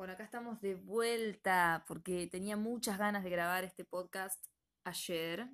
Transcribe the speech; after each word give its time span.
Bueno, 0.00 0.14
acá 0.14 0.24
estamos 0.24 0.62
de 0.62 0.76
vuelta 0.76 1.84
porque 1.86 2.26
tenía 2.26 2.56
muchas 2.56 2.96
ganas 2.96 3.22
de 3.22 3.28
grabar 3.28 3.64
este 3.64 3.84
podcast 3.84 4.42
ayer, 4.82 5.46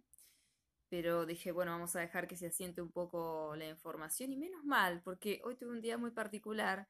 pero 0.89 1.27
dije, 1.27 1.51
bueno, 1.51 1.73
vamos 1.73 1.97
a 1.97 2.01
dejar 2.01 2.29
que 2.29 2.37
se 2.37 2.47
asiente 2.47 2.81
un 2.81 2.93
poco 2.93 3.57
la 3.57 3.67
información 3.67 4.33
y 4.33 4.37
menos 4.37 4.65
mal, 4.65 5.03
porque 5.03 5.41
hoy 5.43 5.57
tuve 5.57 5.73
un 5.73 5.81
día 5.81 5.99
muy 5.99 6.13
particular, 6.13 6.87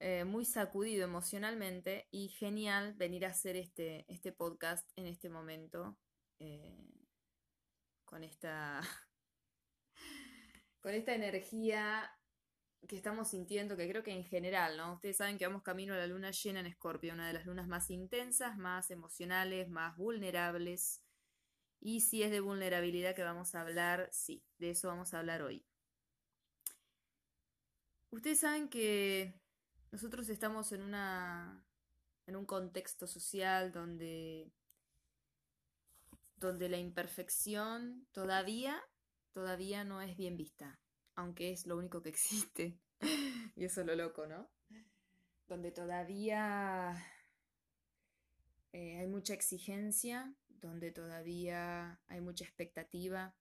eh, 0.00 0.24
muy 0.24 0.44
sacudido 0.44 1.04
emocionalmente 1.04 2.08
y 2.10 2.30
genial 2.30 2.94
venir 2.94 3.26
a 3.26 3.30
hacer 3.30 3.54
este, 3.54 4.04
este 4.08 4.32
podcast 4.32 4.90
en 4.96 5.06
este 5.06 5.28
momento 5.28 5.96
eh, 6.40 6.84
con 8.04 8.24
esta 8.24 8.80
con 10.80 10.94
esta 10.94 11.14
energía 11.14 12.10
que 12.86 12.96
estamos 12.96 13.28
sintiendo, 13.28 13.76
que 13.76 13.88
creo 13.88 14.02
que 14.02 14.12
en 14.12 14.24
general, 14.24 14.76
¿no? 14.76 14.94
Ustedes 14.94 15.16
saben 15.16 15.38
que 15.38 15.46
vamos 15.46 15.62
camino 15.62 15.94
a 15.94 15.98
la 15.98 16.06
luna 16.06 16.30
llena 16.30 16.60
en 16.60 16.66
Escorpio, 16.66 17.14
una 17.14 17.26
de 17.26 17.32
las 17.32 17.46
lunas 17.46 17.66
más 17.66 17.90
intensas, 17.90 18.56
más 18.56 18.90
emocionales, 18.90 19.68
más 19.68 19.96
vulnerables. 19.96 21.02
Y 21.80 22.00
si 22.00 22.22
es 22.22 22.30
de 22.30 22.40
vulnerabilidad 22.40 23.14
que 23.14 23.22
vamos 23.22 23.54
a 23.54 23.62
hablar, 23.62 24.08
sí, 24.12 24.44
de 24.58 24.70
eso 24.70 24.88
vamos 24.88 25.14
a 25.14 25.18
hablar 25.18 25.42
hoy. 25.42 25.64
Ustedes 28.10 28.40
saben 28.40 28.68
que 28.68 29.34
nosotros 29.90 30.28
estamos 30.28 30.72
en 30.72 30.82
una 30.82 31.64
en 32.26 32.36
un 32.36 32.46
contexto 32.46 33.06
social 33.06 33.72
donde 33.72 34.52
donde 36.36 36.68
la 36.68 36.78
imperfección 36.78 38.06
todavía 38.12 38.82
todavía 39.32 39.84
no 39.84 40.00
es 40.02 40.16
bien 40.16 40.36
vista 40.36 40.78
aunque 41.16 41.50
es 41.50 41.66
lo 41.66 41.76
único 41.76 42.02
que 42.02 42.10
existe. 42.10 42.78
y 43.56 43.64
eso 43.64 43.80
es 43.80 43.86
lo 43.86 43.96
loco, 43.96 44.26
¿no? 44.26 44.48
Donde 45.48 45.72
todavía 45.72 47.04
eh, 48.72 48.98
hay 48.98 49.06
mucha 49.06 49.34
exigencia, 49.34 50.34
donde 50.48 50.92
todavía 50.92 52.00
hay 52.06 52.20
mucha 52.20 52.44
expectativa, 52.44 53.34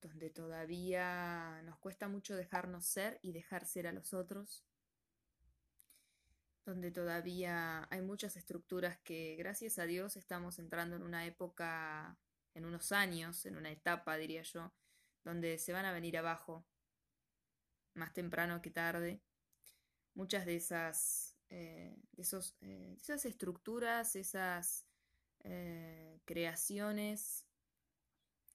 donde 0.00 0.30
todavía 0.30 1.62
nos 1.64 1.78
cuesta 1.78 2.08
mucho 2.08 2.36
dejarnos 2.36 2.86
ser 2.86 3.18
y 3.22 3.32
dejar 3.32 3.66
ser 3.66 3.86
a 3.86 3.92
los 3.92 4.14
otros, 4.14 4.64
donde 6.64 6.90
todavía 6.90 7.86
hay 7.90 8.02
muchas 8.02 8.36
estructuras 8.36 8.98
que 8.98 9.36
gracias 9.36 9.78
a 9.78 9.86
Dios 9.86 10.16
estamos 10.16 10.58
entrando 10.58 10.96
en 10.96 11.02
una 11.02 11.24
época, 11.26 12.18
en 12.54 12.66
unos 12.66 12.92
años, 12.92 13.46
en 13.46 13.56
una 13.56 13.70
etapa, 13.70 14.16
diría 14.16 14.42
yo, 14.42 14.72
donde 15.24 15.58
se 15.58 15.72
van 15.72 15.86
a 15.86 15.92
venir 15.92 16.18
abajo 16.18 16.66
más 17.96 18.12
temprano 18.12 18.62
que 18.62 18.70
tarde. 18.70 19.20
Muchas 20.14 20.46
de 20.46 20.56
esas, 20.56 21.36
eh, 21.50 21.96
esos, 22.16 22.56
eh, 22.60 22.96
esas 23.00 23.24
estructuras, 23.24 24.16
esas 24.16 24.86
eh, 25.40 26.20
creaciones 26.24 27.46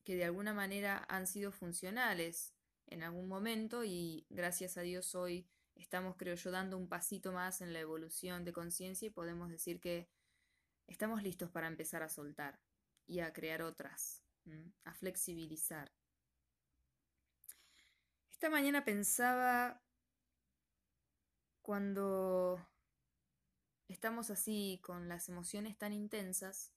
que 0.03 0.15
de 0.15 0.25
alguna 0.25 0.53
manera 0.53 1.05
han 1.09 1.27
sido 1.27 1.51
funcionales 1.51 2.53
en 2.87 3.03
algún 3.03 3.27
momento 3.27 3.83
y 3.83 4.25
gracias 4.29 4.77
a 4.77 4.81
Dios 4.81 5.13
hoy 5.15 5.47
estamos, 5.75 6.15
creo 6.17 6.35
yo, 6.35 6.51
dando 6.51 6.77
un 6.77 6.87
pasito 6.87 7.31
más 7.31 7.61
en 7.61 7.73
la 7.73 7.79
evolución 7.79 8.43
de 8.43 8.53
conciencia 8.53 9.05
y 9.07 9.11
podemos 9.11 9.49
decir 9.49 9.79
que 9.79 10.09
estamos 10.87 11.23
listos 11.23 11.49
para 11.49 11.67
empezar 11.67 12.03
a 12.03 12.09
soltar 12.09 12.59
y 13.05 13.19
a 13.19 13.31
crear 13.31 13.61
otras, 13.61 14.23
a 14.83 14.93
flexibilizar. 14.93 15.91
Esta 18.41 18.49
mañana 18.49 18.83
pensaba 18.83 19.79
cuando 21.61 22.59
estamos 23.87 24.31
así 24.31 24.79
con 24.81 25.07
las 25.07 25.29
emociones 25.29 25.77
tan 25.77 25.93
intensas 25.93 26.71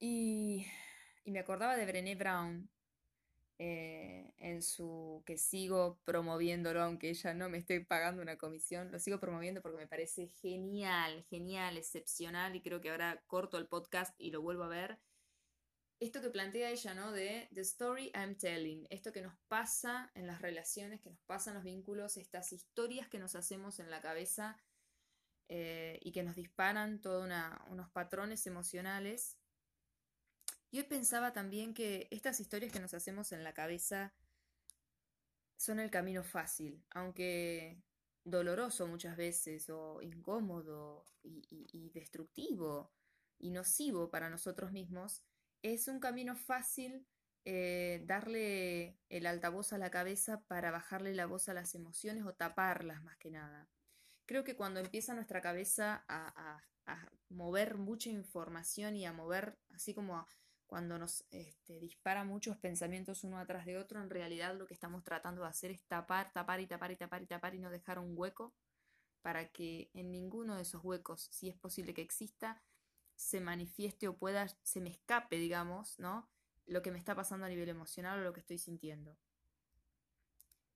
y, 0.00 0.66
me 1.26 1.38
acordaba 1.38 1.76
de 1.76 1.86
Brené 1.86 2.16
Brown 2.16 2.68
eh, 3.60 4.34
en 4.38 4.62
su 4.62 5.22
que 5.24 5.38
sigo 5.38 6.00
promoviéndolo 6.04 6.82
aunque 6.82 7.10
ella 7.10 7.32
no 7.34 7.48
me 7.48 7.58
esté 7.58 7.80
pagando 7.80 8.20
una 8.20 8.36
comisión 8.36 8.90
lo 8.90 8.98
sigo 8.98 9.20
promoviendo 9.20 9.62
porque 9.62 9.78
me 9.78 9.86
parece 9.86 10.26
genial 10.42 11.24
genial 11.30 11.76
excepcional 11.76 12.56
y 12.56 12.62
creo 12.62 12.80
que 12.80 12.90
ahora 12.90 13.22
corto 13.28 13.58
el 13.58 13.68
podcast 13.68 14.12
y 14.18 14.32
lo 14.32 14.42
vuelvo 14.42 14.64
a 14.64 14.68
ver 14.68 14.98
esto 16.00 16.20
que 16.20 16.30
plantea 16.30 16.70
ella, 16.70 16.94
¿no? 16.94 17.12
De 17.12 17.48
The 17.52 17.60
Story 17.62 18.12
I'm 18.14 18.36
Telling, 18.36 18.86
esto 18.90 19.12
que 19.12 19.22
nos 19.22 19.34
pasa 19.48 20.10
en 20.14 20.26
las 20.26 20.40
relaciones, 20.40 21.00
que 21.00 21.10
nos 21.10 21.20
pasa 21.22 21.50
en 21.50 21.54
los 21.54 21.64
vínculos, 21.64 22.16
estas 22.16 22.52
historias 22.52 23.08
que 23.08 23.18
nos 23.18 23.34
hacemos 23.34 23.80
en 23.80 23.90
la 23.90 24.00
cabeza 24.00 24.56
eh, 25.48 25.98
y 26.02 26.12
que 26.12 26.22
nos 26.22 26.36
disparan 26.36 27.00
todos 27.00 27.28
unos 27.68 27.90
patrones 27.90 28.46
emocionales. 28.46 29.38
Y 30.70 30.78
hoy 30.78 30.84
pensaba 30.84 31.32
también 31.32 31.74
que 31.74 32.06
estas 32.10 32.38
historias 32.40 32.72
que 32.72 32.80
nos 32.80 32.94
hacemos 32.94 33.32
en 33.32 33.42
la 33.42 33.54
cabeza 33.54 34.14
son 35.56 35.80
el 35.80 35.90
camino 35.90 36.22
fácil, 36.22 36.84
aunque 36.90 37.82
doloroso 38.22 38.86
muchas 38.86 39.16
veces, 39.16 39.68
o 39.70 40.00
incómodo 40.02 41.04
y 41.24 41.90
destructivo 41.90 42.92
y 43.38 43.50
nocivo 43.50 44.10
para 44.10 44.30
nosotros 44.30 44.70
mismos 44.70 45.24
es 45.62 45.88
un 45.88 46.00
camino 46.00 46.36
fácil 46.36 47.06
eh, 47.44 48.02
darle 48.06 48.98
el 49.08 49.26
altavoz 49.26 49.72
a 49.72 49.78
la 49.78 49.90
cabeza 49.90 50.42
para 50.48 50.70
bajarle 50.70 51.14
la 51.14 51.26
voz 51.26 51.48
a 51.48 51.54
las 51.54 51.74
emociones 51.74 52.24
o 52.26 52.34
taparlas 52.34 53.02
más 53.02 53.16
que 53.16 53.30
nada. 53.30 53.68
Creo 54.26 54.44
que 54.44 54.56
cuando 54.56 54.80
empieza 54.80 55.14
nuestra 55.14 55.40
cabeza 55.40 56.04
a, 56.08 56.62
mover 57.30 57.76
mucha 57.76 58.08
información 58.08 58.96
y 58.96 59.04
a 59.04 59.12
mover, 59.12 59.58
así 59.74 59.92
como 59.92 60.26
cuando 60.66 60.98
nos 60.98 61.24
este, 61.30 61.78
dispara 61.78 62.24
muchos 62.24 62.56
pensamientos 62.56 63.24
uno 63.24 63.38
atrás 63.38 63.66
de 63.66 63.76
otro, 63.76 64.02
en 64.02 64.08
realidad 64.08 64.54
lo 64.54 64.66
que 64.66 64.72
estamos 64.72 65.04
tratando 65.04 65.42
de 65.42 65.48
hacer 65.48 65.70
es 65.70 65.82
tapar, 65.84 66.32
tapar 66.32 66.60
y 66.60 66.66
tapar 66.66 66.90
y 66.90 66.96
tapar 66.96 67.22
y 67.22 67.26
tapar 67.26 67.54
y 67.54 67.58
no 67.58 67.70
dejar 67.70 67.98
un 67.98 68.12
hueco 68.16 68.54
para 69.22 69.48
que 69.48 69.90
en 69.94 70.10
ninguno 70.10 70.56
de 70.56 70.62
esos 70.62 70.82
huecos, 70.84 71.28
si 71.30 71.48
es 71.48 71.56
posible 71.56 71.92
que 71.92 72.02
exista, 72.02 72.62
se 73.18 73.40
manifieste 73.40 74.06
o 74.06 74.16
pueda, 74.16 74.46
se 74.62 74.80
me 74.80 74.90
escape, 74.90 75.38
digamos, 75.38 75.98
¿no? 75.98 76.30
Lo 76.66 76.82
que 76.82 76.92
me 76.92 76.98
está 76.98 77.16
pasando 77.16 77.46
a 77.46 77.48
nivel 77.48 77.68
emocional 77.68 78.20
o 78.20 78.22
lo 78.22 78.32
que 78.32 78.40
estoy 78.40 78.58
sintiendo. 78.58 79.18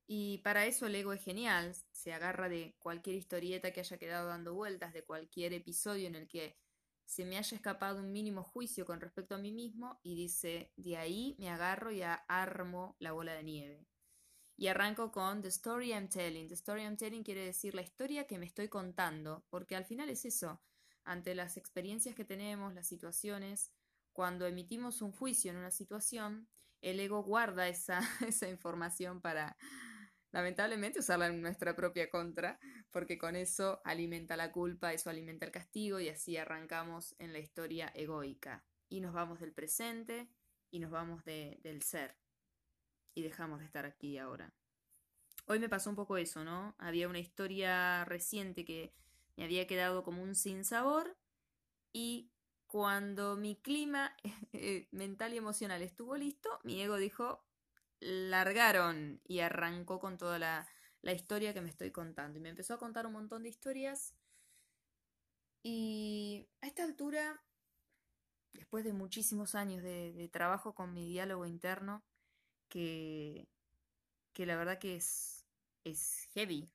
Y 0.09 0.39
para 0.39 0.67
eso 0.67 0.87
el 0.87 0.95
ego 0.97 1.13
es 1.13 1.23
genial, 1.23 1.75
se 1.93 2.13
agarra 2.13 2.49
de 2.49 2.75
cualquier 2.81 3.15
historieta 3.15 3.73
que 3.73 3.81
haya 3.81 3.97
quedado 3.97 4.27
dando 4.29 4.55
vueltas, 4.55 4.93
de 4.93 5.05
cualquier 5.05 5.53
episodio 5.53 6.09
en 6.09 6.17
el 6.17 6.29
que 6.29 6.59
se 7.05 7.25
me 7.25 7.39
haya 7.39 7.57
escapado 7.57 8.01
un 8.01 8.11
mínimo 8.11 8.43
juicio 8.43 8.85
con 8.85 9.01
respecto 9.01 9.37
a 9.37 9.39
mí 9.39 9.53
mismo 9.53 10.01
y 10.03 10.17
dice, 10.17 10.73
de 10.77 10.97
ahí 10.97 11.37
me 11.39 11.49
agarro 11.49 11.93
y 11.93 12.03
armo 12.03 12.97
la 12.99 13.13
bola 13.13 13.35
de 13.35 13.45
nieve. 13.45 13.87
Y 14.57 14.67
arranco 14.67 15.13
con 15.13 15.43
The 15.43 15.49
Story 15.49 15.91
I'm 15.91 16.09
Telling. 16.09 16.49
The 16.49 16.55
Story 16.55 16.83
I'm 16.83 16.97
Telling 16.97 17.23
quiere 17.23 17.45
decir 17.45 17.75
la 17.75 17.83
historia 17.83 18.27
que 18.27 18.39
me 18.39 18.47
estoy 18.47 18.69
contando, 18.69 19.45
porque 19.49 19.77
al 19.77 19.85
final 19.85 20.11
es 20.11 20.25
eso 20.25 20.61
ante 21.05 21.35
las 21.35 21.57
experiencias 21.57 22.15
que 22.15 22.25
tenemos, 22.25 22.75
las 22.75 22.87
situaciones, 22.87 23.73
cuando 24.13 24.47
emitimos 24.47 25.03
un 25.03 25.13
juicio 25.13 25.51
en 25.51 25.57
una 25.57 25.71
situación, 25.71 26.49
el 26.81 27.01
ego 27.01 27.23
guarda 27.23 27.69
esa, 27.69 28.01
esa 28.27 28.49
información 28.49 29.21
para, 29.21 29.57
lamentablemente, 30.33 31.01
usarla 31.01 31.29
en 31.29 31.41
nuestra 31.41 31.75
propia 31.75 32.11
contra, 32.11 32.59
porque 32.91 33.19
con 33.19 33.37
eso 33.37 33.81
alimenta 33.85 34.37
la 34.37 34.53
culpa, 34.53 34.93
eso 34.93 35.11
alimenta 35.11 35.47
el 35.47 35.53
castigo 35.53 36.01
y 36.01 36.09
así 36.09 36.37
arrancamos 36.37 37.15
en 37.19 37.33
la 37.33 37.39
historia 37.39 37.91
egoica. 37.95 38.65
Y 38.89 39.01
nos 39.01 39.15
vamos 39.15 39.41
del 39.41 39.53
presente 39.53 40.29
y 40.71 40.81
nos 40.81 40.91
vamos 40.91 41.25
del 41.25 41.83
ser. 41.83 42.17
Y 43.15 43.23
dejamos 43.23 43.61
de 43.61 43.67
estar 43.67 43.87
aquí 43.87 44.19
ahora. 44.19 44.53
Hoy 45.47 45.59
me 45.59 45.69
pasó 45.69 45.91
un 45.91 45.97
poco 45.97 46.17
eso, 46.17 46.45
¿no? 46.45 46.75
Había 46.79 47.09
una 47.09 47.19
historia 47.19 48.05
reciente 48.05 48.65
que 48.65 48.93
me 49.37 49.45
había 49.45 49.67
quedado 49.67 50.03
como 50.03 50.23
un 50.23 50.35
sinsabor 50.35 51.17
y 51.93 52.31
cuando 52.67 53.37
mi 53.37 53.57
clima 53.57 54.17
eh, 54.53 54.89
mental 54.93 55.35
y 55.35 55.37
emocional 55.37 55.83
estuvo 55.83 56.17
listo, 56.17 56.59
mi 56.65 56.81
ego 56.81 56.97
dijo, 56.97 57.45
largaron 58.01 59.21
y 59.25 59.41
arrancó 59.41 60.01
con 60.01 60.17
toda 60.17 60.39
la, 60.39 60.67
historia 61.13 61.53
que 61.53 61.61
me 61.61 61.69
estoy 61.69 61.91
contando. 61.91 62.39
Y 62.39 62.41
me 62.41 62.49
empezó 62.49 62.75
a 62.75 62.79
contar 62.79 63.07
un 63.07 63.13
montón 63.13 63.43
de 63.43 63.51
historias. 63.51 64.15
Y 65.63 66.49
a 66.63 66.67
esta 66.67 66.83
altura, 66.83 67.45
después 68.53 68.85
de 68.85 68.93
muchísimos 68.93 69.55
años 69.55 69.83
de, 69.83 70.29
trabajo 70.33 70.75
con 70.75 70.95
mi 70.95 71.07
diálogo 71.07 71.45
interno, 71.45 72.03
que, 72.69 73.49
que 74.33 74.47
la 74.47 74.57
verdad 74.57 74.79
que 74.79 74.97
es, 74.97 75.45
es 75.85 76.29
heavy, 76.33 76.73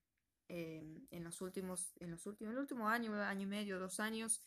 En 0.49 1.23
los 1.23 1.41
últimos, 1.41 1.91
en 1.99 2.11
los 2.11 2.25
últimos, 2.25 2.53
el 2.53 2.59
último 2.59 2.87
año, 2.87 3.13
año 3.15 3.41
y 3.41 3.45
medio, 3.45 3.79
dos 3.79 3.99
años, 3.99 4.41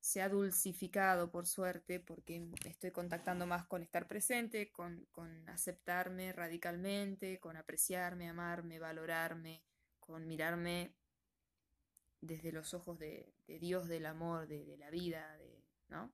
se 0.00 0.22
ha 0.22 0.28
dulcificado 0.28 1.30
por 1.30 1.46
suerte, 1.46 2.00
porque 2.00 2.48
estoy 2.64 2.90
contactando 2.90 3.46
más 3.46 3.66
con 3.66 3.82
estar 3.82 4.06
presente, 4.06 4.70
con, 4.70 5.06
con 5.12 5.48
aceptarme 5.48 6.32
radicalmente, 6.32 7.38
con 7.38 7.56
apreciarme, 7.56 8.28
amarme, 8.28 8.78
valorarme, 8.78 9.62
con 10.00 10.26
mirarme 10.26 10.94
desde 12.20 12.52
los 12.52 12.74
ojos 12.74 12.98
de, 12.98 13.32
Dios, 13.46 13.88
del 13.88 14.06
amor, 14.06 14.46
de, 14.46 14.76
la 14.78 14.90
vida, 14.90 15.38
¿no? 15.88 16.12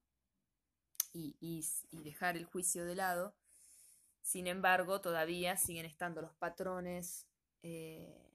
Y, 1.13 1.65
dejar 1.91 2.37
el 2.37 2.45
juicio 2.45 2.85
de 2.85 2.95
lado. 2.95 3.35
Sin 4.23 4.47
embargo, 4.47 5.01
todavía 5.01 5.57
siguen 5.57 5.85
estando 5.85 6.23
los 6.23 6.35
patrones 6.35 7.27
eh, 7.63 8.32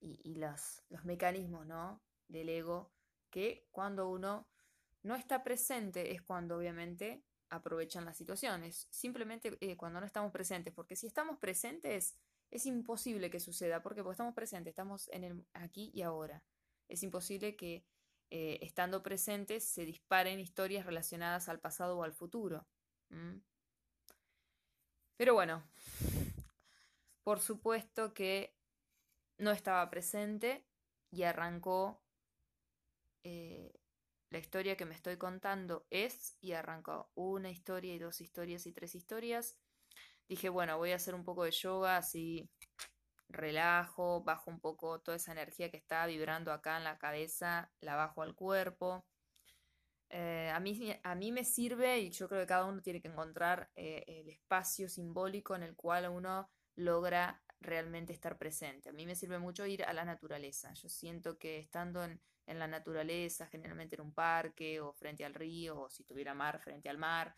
y, 0.00 0.34
los 0.34 1.04
mecanismos, 1.04 1.66
¿no? 1.66 2.02
Del 2.28 2.48
ego, 2.48 2.92
que 3.30 3.66
cuando 3.70 4.08
uno 4.08 4.48
no 5.02 5.16
está 5.16 5.42
presente 5.42 6.12
es 6.12 6.22
cuando 6.22 6.56
obviamente 6.56 7.24
aprovechan 7.50 8.04
las 8.04 8.16
situaciones. 8.16 8.88
Simplemente 8.90 9.56
eh, 9.60 9.76
cuando 9.76 10.00
no 10.00 10.06
estamos 10.06 10.32
presentes, 10.32 10.74
porque 10.74 10.96
si 10.96 11.06
estamos 11.06 11.38
presentes 11.38 12.16
es 12.50 12.66
imposible 12.66 13.30
que 13.30 13.40
suceda. 13.40 13.82
¿Por 13.82 13.94
qué? 13.94 14.02
Porque 14.02 14.14
estamos 14.14 14.34
presentes, 14.34 14.72
estamos 14.72 15.08
en 15.12 15.24
el 15.24 15.46
aquí 15.52 15.90
y 15.94 16.02
ahora. 16.02 16.42
Es 16.88 17.02
imposible 17.02 17.56
que 17.56 17.84
eh, 18.30 18.58
estando 18.62 19.02
presentes 19.02 19.64
se 19.64 19.84
disparen 19.84 20.40
historias 20.40 20.86
relacionadas 20.86 21.48
al 21.48 21.60
pasado 21.60 21.98
o 21.98 22.04
al 22.04 22.12
futuro. 22.12 22.66
Pero 25.16 25.34
bueno, 25.34 25.64
por 27.22 27.40
supuesto 27.40 28.12
que 28.12 28.57
no 29.38 29.50
estaba 29.50 29.88
presente 29.90 30.66
y 31.10 31.22
arrancó 31.22 32.02
eh, 33.24 33.72
la 34.30 34.38
historia 34.38 34.76
que 34.76 34.84
me 34.84 34.94
estoy 34.94 35.16
contando 35.16 35.86
es 35.90 36.36
y 36.40 36.52
arrancó 36.52 37.10
una 37.14 37.50
historia 37.50 37.94
y 37.94 37.98
dos 37.98 38.20
historias 38.20 38.66
y 38.66 38.72
tres 38.72 38.94
historias 38.94 39.56
dije, 40.28 40.48
bueno, 40.50 40.76
voy 40.76 40.92
a 40.92 40.96
hacer 40.96 41.14
un 41.14 41.24
poco 41.24 41.44
de 41.44 41.50
yoga, 41.50 41.96
así 41.96 42.50
relajo, 43.28 44.22
bajo 44.22 44.50
un 44.50 44.60
poco 44.60 45.00
toda 45.00 45.16
esa 45.16 45.32
energía 45.32 45.70
que 45.70 45.76
está 45.76 46.06
vibrando 46.06 46.52
acá 46.52 46.76
en 46.76 46.84
la 46.84 46.98
cabeza, 46.98 47.70
la 47.80 47.96
bajo 47.96 48.22
al 48.22 48.34
cuerpo. 48.34 49.06
Eh, 50.10 50.50
a, 50.54 50.60
mí, 50.60 50.94
a 51.02 51.14
mí 51.14 51.32
me 51.32 51.44
sirve 51.44 51.98
y 52.00 52.10
yo 52.10 52.28
creo 52.28 52.40
que 52.40 52.46
cada 52.46 52.64
uno 52.64 52.80
tiene 52.80 53.02
que 53.02 53.08
encontrar 53.08 53.70
eh, 53.76 54.04
el 54.06 54.28
espacio 54.30 54.88
simbólico 54.88 55.54
en 55.54 55.62
el 55.62 55.76
cual 55.76 56.08
uno 56.08 56.50
logra 56.76 57.42
realmente 57.60 58.12
estar 58.12 58.38
presente. 58.38 58.88
A 58.88 58.92
mí 58.92 59.06
me 59.06 59.14
sirve 59.14 59.38
mucho 59.38 59.66
ir 59.66 59.84
a 59.84 59.92
la 59.92 60.04
naturaleza. 60.04 60.72
Yo 60.74 60.88
siento 60.88 61.38
que 61.38 61.58
estando 61.58 62.04
en, 62.04 62.20
en 62.46 62.58
la 62.58 62.66
naturaleza, 62.66 63.46
generalmente 63.46 63.96
en 63.96 64.02
un 64.02 64.12
parque 64.12 64.80
o 64.80 64.92
frente 64.92 65.24
al 65.24 65.34
río, 65.34 65.82
o 65.82 65.90
si 65.90 66.04
tuviera 66.04 66.34
mar, 66.34 66.60
frente 66.60 66.88
al 66.88 66.98
mar, 66.98 67.34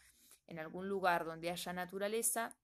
en 0.47 0.59
algún 0.59 0.89
lugar 0.89 1.25
donde 1.25 1.51
haya 1.51 1.73
naturaleza, 1.73 2.57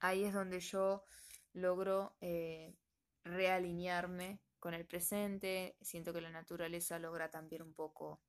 ahí 0.00 0.24
es 0.24 0.32
donde 0.32 0.60
yo 0.60 1.04
logro 1.52 2.16
eh, 2.20 2.76
realinearme 3.24 4.40
con 4.58 4.74
el 4.74 4.86
presente, 4.86 5.76
siento 5.80 6.12
que 6.12 6.20
la 6.20 6.30
naturaleza 6.30 6.98
logra 6.98 7.30
también 7.30 7.62
un 7.62 7.74
poco 7.74 8.20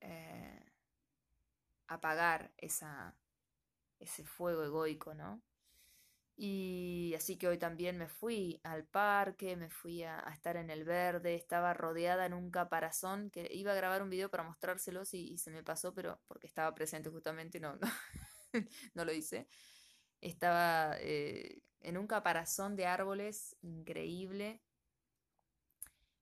eh, 0.00 0.64
apagar 1.88 2.52
esa, 2.56 3.16
ese 3.98 4.24
fuego 4.24 4.64
egoico, 4.64 5.14
¿no? 5.14 5.42
Y 6.42 7.12
así 7.16 7.36
que 7.36 7.48
hoy 7.48 7.58
también 7.58 7.98
me 7.98 8.08
fui 8.08 8.60
al 8.64 8.86
parque, 8.86 9.56
me 9.56 9.68
fui 9.68 10.04
a, 10.04 10.20
estar 10.32 10.56
en 10.56 10.70
el 10.70 10.84
verde, 10.84 11.34
estaba 11.34 11.74
rodeada 11.74 12.24
en 12.24 12.32
un 12.32 12.50
caparazón 12.50 13.30
que 13.30 13.46
iba 13.52 13.72
a 13.72 13.74
grabar 13.74 14.02
un 14.02 14.08
video 14.08 14.30
para 14.30 14.44
mostrárselos 14.44 15.12
y, 15.12 15.36
se 15.36 15.50
me 15.50 15.62
pasó, 15.62 15.92
pero 15.92 16.18
porque 16.26 16.46
estaba 16.46 16.74
presente 16.74 17.10
justamente, 17.10 17.60
no, 17.60 17.76
no, 17.76 17.88
no 18.94 19.04
lo 19.04 19.12
hice 19.12 19.48
estaba 20.20 20.96
eh, 21.00 21.62
en 21.80 21.96
un 21.96 22.06
caparazón 22.06 22.76
de 22.76 22.86
árboles 22.86 23.56
increíble. 23.62 24.60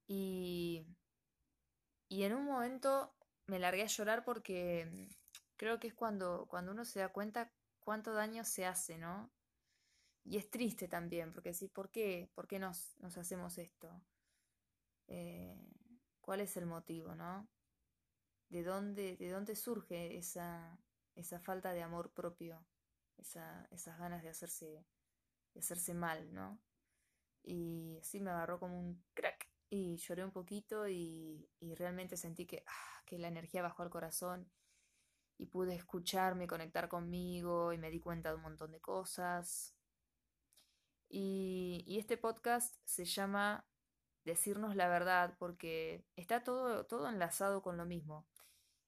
Y, 0.07 0.87
y 2.09 2.23
en 2.23 2.35
un 2.35 2.45
momento 2.45 3.15
me 3.47 3.59
largué 3.59 3.83
a 3.83 3.87
llorar 3.87 4.25
porque 4.25 5.09
creo 5.57 5.79
que 5.79 5.89
es 5.89 5.95
cuando, 5.95 6.47
cuando 6.49 6.73
uno 6.73 6.85
se 6.85 7.01
da 7.01 7.09
cuenta 7.11 7.53
cuánto 7.81 8.13
daño 8.13 8.45
se 8.45 8.65
hace, 8.65 8.99
¿no? 8.99 9.31
Y 10.25 10.37
es 10.37 10.51
triste 10.51 10.89
también, 10.89 11.33
porque 11.33 11.55
sí, 11.55 11.69
¿por 11.69 11.91
qué? 11.91 12.31
¿Por 12.35 12.47
qué 12.47 12.59
nos, 12.59 12.97
nos 12.99 13.17
hacemos 13.17 13.59
esto? 13.59 14.03
Eh, 15.07 15.57
¿Cuál 16.21 16.41
es 16.41 16.57
el 16.57 16.67
motivo, 16.67 17.15
no? 17.15 17.49
¿De 18.51 18.63
dónde, 18.63 19.17
de 19.17 19.31
dónde 19.31 19.57
surge 19.57 20.17
esa, 20.19 20.79
esa 21.15 21.41
falta 21.41 21.73
de 21.73 21.83
amor 21.83 22.13
propio? 22.13 22.67
esas 23.19 23.99
ganas 23.99 24.23
de 24.23 24.29
hacerse, 24.29 24.87
de 25.55 25.61
hacerse 25.61 25.95
mal, 25.95 26.33
¿no? 26.33 26.61
Y 27.43 27.99
sí 28.03 28.21
me 28.21 28.31
agarró 28.31 28.59
como 28.59 28.79
un 28.79 29.03
crack 29.15 29.49
y 29.71 29.97
lloré 29.97 30.25
un 30.25 30.33
poquito 30.33 30.89
y, 30.89 31.49
realmente 31.61 32.17
sentí 32.17 32.47
que, 32.47 32.65
ah, 32.67 33.03
que 33.07 33.19
la 33.19 33.29
energía 33.29 33.63
bajó 33.63 33.83
al 33.83 33.91
corazón 33.91 34.51
y 35.37 35.47
pude 35.47 35.75
escucharme, 35.75 36.47
conectar 36.47 36.89
conmigo 36.89 37.73
y 37.73 37.79
me 37.79 37.91
di 37.91 38.01
cuenta 38.01 38.31
de 38.31 38.37
un 38.37 38.43
montón 38.43 38.73
de 38.73 38.81
cosas. 38.81 39.75
Y, 41.09 41.97
este 41.99 42.17
podcast 42.17 42.75
se 42.85 43.05
llama 43.05 43.65
Decirnos 44.25 44.77
la 44.77 44.89
verdad 44.89 45.35
porque 45.39 46.05
está 46.17 46.45
todo, 46.45 46.85
todo 46.87 47.09
enlazado 47.09 47.63
con 47.63 47.77
lo 47.77 47.87
mismo. 47.87 48.27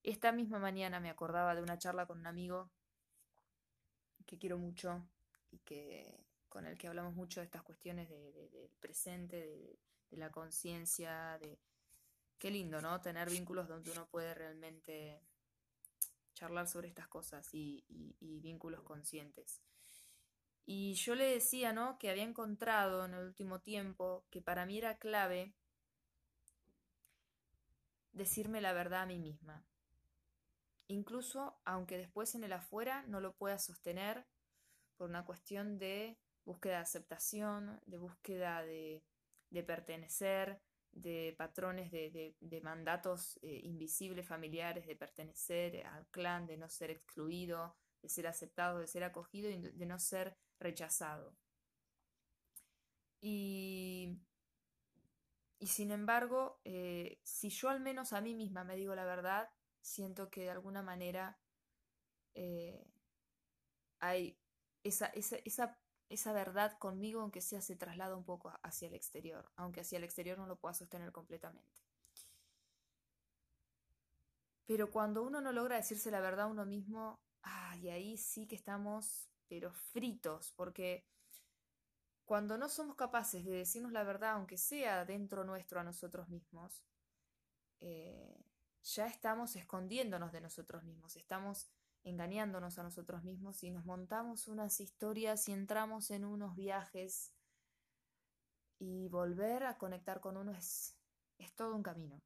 Esta 0.02 0.32
misma 0.32 0.58
mañana 0.58 1.00
me 1.00 1.10
acordaba 1.10 1.54
de 1.54 1.62
una 1.62 1.78
charla 1.78 2.06
con 2.06 2.18
un 2.18 2.26
amigo 2.26 2.70
que 4.26 4.38
quiero 4.38 4.58
mucho 4.58 5.06
y 5.50 5.58
que 5.58 6.24
con 6.50 6.66
el 6.66 6.76
que 6.76 6.88
hablamos 6.88 7.14
mucho 7.14 7.40
de 7.40 7.46
estas 7.46 7.62
cuestiones 7.62 8.08
del 8.08 8.70
presente, 8.80 9.36
de, 9.36 9.78
la 10.16 10.30
conciencia, 10.30 11.38
de 11.38 11.58
qué 12.38 12.50
lindo, 12.50 12.82
¿no? 12.82 13.00
Tener 13.00 13.30
vínculos 13.30 13.68
donde 13.68 13.92
uno 13.92 14.08
puede 14.10 14.34
realmente 14.34 15.22
charlar 16.34 16.66
sobre 16.66 16.88
estas 16.88 17.06
cosas 17.06 17.48
y, 17.54 17.84
vínculos 18.20 18.82
conscientes. 18.82 19.62
Y 20.66 20.94
yo 20.94 21.14
le 21.14 21.24
decía, 21.24 21.72
¿no? 21.72 21.98
Que 21.98 22.10
había 22.10 22.22
encontrado 22.22 23.04
en 23.04 23.14
el 23.14 23.24
último 23.24 23.60
tiempo 23.60 24.24
que 24.30 24.40
para 24.40 24.66
mí 24.66 24.78
era 24.78 24.98
clave 24.98 25.54
decirme 28.12 28.60
la 28.60 28.72
verdad 28.72 29.02
a 29.02 29.06
mí 29.06 29.18
misma 29.18 29.64
incluso 30.90 31.60
aunque 31.64 31.96
después 31.96 32.34
en 32.34 32.44
el 32.44 32.52
afuera 32.52 33.04
no 33.06 33.20
lo 33.20 33.34
pueda 33.34 33.58
sostener 33.58 34.26
por 34.96 35.08
una 35.08 35.24
cuestión 35.24 35.78
de 35.78 36.18
búsqueda 36.44 36.74
de 36.74 36.82
aceptación, 36.82 37.80
de 37.86 37.98
búsqueda 37.98 38.62
de, 38.62 39.02
pertenecer, 39.66 40.60
de 40.92 41.34
patrones 41.38 41.92
de, 41.92 42.60
mandatos 42.62 43.38
eh, 43.42 43.60
invisibles 43.62 44.26
familiares, 44.26 44.86
de 44.86 44.96
pertenecer 44.96 45.86
al 45.86 46.06
clan, 46.08 46.46
de 46.46 46.56
no 46.56 46.68
ser 46.68 46.90
excluido, 46.90 47.76
de 48.02 48.08
ser 48.08 48.26
aceptado, 48.26 48.80
de 48.80 48.88
ser 48.88 49.04
acogido 49.04 49.48
y 49.48 49.58
de 49.58 49.86
no 49.86 49.98
ser 49.98 50.36
rechazado. 50.60 51.34
Y, 53.20 54.18
sin 55.60 55.90
embargo, 55.90 56.60
eh, 56.64 57.18
si 57.22 57.50
yo 57.50 57.68
al 57.68 57.80
menos 57.80 58.12
a 58.12 58.20
mí 58.20 58.34
misma 58.34 58.64
me 58.64 58.76
digo 58.76 58.94
la 58.94 59.04
verdad, 59.04 59.50
siento 59.82 60.30
que 60.30 60.42
de 60.42 60.50
alguna 60.50 60.82
manera 60.82 61.38
eh, 62.34 62.86
hay 63.98 64.38
esa, 64.84 65.06
esa, 65.06 65.36
esa, 66.08 66.32
verdad 66.32 66.78
conmigo, 66.78 67.20
aunque 67.20 67.40
sea 67.42 67.60
se 67.60 67.76
traslada 67.76 68.16
un 68.16 68.24
poco 68.24 68.52
hacia 68.62 68.88
el 68.88 68.94
exterior, 68.94 69.50
aunque 69.56 69.80
hacia 69.80 69.98
el 69.98 70.04
exterior 70.04 70.38
no 70.38 70.46
lo 70.46 70.56
pueda 70.56 70.74
sostener 70.74 71.12
completamente. 71.12 71.82
Pero 74.66 74.90
cuando 74.90 75.22
uno 75.22 75.40
no 75.40 75.52
logra 75.52 75.76
decirse 75.76 76.10
la 76.10 76.20
verdad 76.20 76.46
a 76.46 76.46
uno 76.46 76.64
mismo, 76.64 77.20
y 77.80 77.88
ahí 77.88 78.16
sí 78.16 78.46
que 78.46 78.54
estamos, 78.54 79.29
pero 79.50 79.72
fritos, 79.72 80.52
porque 80.52 81.04
cuando 82.24 82.56
no 82.56 82.68
somos 82.68 82.94
capaces 82.94 83.44
de 83.44 83.50
decirnos 83.50 83.90
la 83.90 84.04
verdad, 84.04 84.34
aunque 84.34 84.56
sea 84.56 85.04
dentro 85.04 85.42
nuestro 85.42 85.80
a 85.80 85.84
nosotros 85.84 86.28
mismos, 86.28 86.84
eh, 87.80 88.44
ya 88.84 89.08
estamos 89.08 89.56
escondiéndonos 89.56 90.30
de 90.30 90.40
nosotros 90.40 90.84
mismos, 90.84 91.16
estamos 91.16 91.68
engañándonos 92.04 92.78
a 92.78 92.84
nosotros 92.84 93.24
mismos 93.24 93.64
y 93.64 93.72
nos 93.72 93.84
montamos 93.84 94.46
unas 94.46 94.78
historias 94.80 95.48
y 95.48 95.52
entramos 95.52 96.12
en 96.12 96.24
unos 96.24 96.54
viajes 96.54 97.32
y 98.78 99.08
volver 99.08 99.64
a 99.64 99.78
conectar 99.78 100.20
con 100.20 100.36
uno 100.36 100.52
es, 100.52 100.96
es 101.38 101.52
todo 101.56 101.74
un 101.74 101.82
camino. 101.82 102.22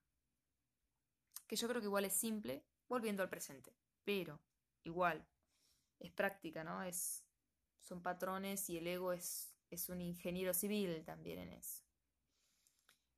Que 1.46 1.56
yo 1.56 1.68
creo 1.68 1.80
que 1.80 1.86
igual 1.86 2.04
es 2.04 2.14
simple, 2.14 2.66
volviendo 2.86 3.22
al 3.22 3.30
presente, 3.30 3.74
pero 4.04 4.42
igual 4.84 5.26
es 6.06 6.12
práctica, 6.12 6.64
¿no? 6.64 6.82
Es, 6.82 7.24
son 7.78 8.02
patrones 8.02 8.68
y 8.70 8.78
el 8.78 8.86
ego 8.86 9.12
es, 9.12 9.54
es 9.70 9.88
un 9.88 10.00
ingeniero 10.00 10.54
civil 10.54 11.02
también 11.04 11.38
en 11.38 11.52
eso. 11.52 11.82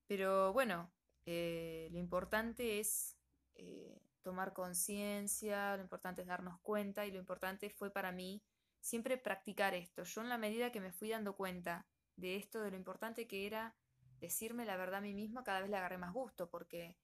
Pero 0.06 0.52
bueno, 0.52 0.90
eh, 1.24 1.88
lo 1.90 1.98
importante 1.98 2.78
es 2.78 3.16
eh, 3.54 4.00
tomar 4.22 4.52
conciencia, 4.52 5.76
lo 5.76 5.82
importante 5.82 6.22
es 6.22 6.28
darnos 6.28 6.60
cuenta 6.60 7.06
y 7.06 7.10
lo 7.10 7.18
importante 7.18 7.70
fue 7.70 7.90
para 7.90 8.12
mí 8.12 8.42
siempre 8.80 9.18
practicar 9.18 9.74
esto. 9.74 10.04
Yo 10.04 10.20
en 10.20 10.28
la 10.28 10.38
medida 10.38 10.70
que 10.70 10.80
me 10.80 10.92
fui 10.92 11.10
dando 11.10 11.34
cuenta 11.36 11.86
de 12.16 12.36
esto, 12.36 12.60
de 12.60 12.70
lo 12.70 12.76
importante 12.76 13.26
que 13.26 13.46
era 13.46 13.74
decirme 14.20 14.64
la 14.64 14.76
verdad 14.76 14.96
a 14.96 15.00
mí 15.00 15.14
misma 15.14 15.44
cada 15.44 15.60
vez 15.60 15.70
le 15.70 15.76
agarré 15.76 15.98
más 15.98 16.12
gusto, 16.12 16.48
porque 16.48 16.96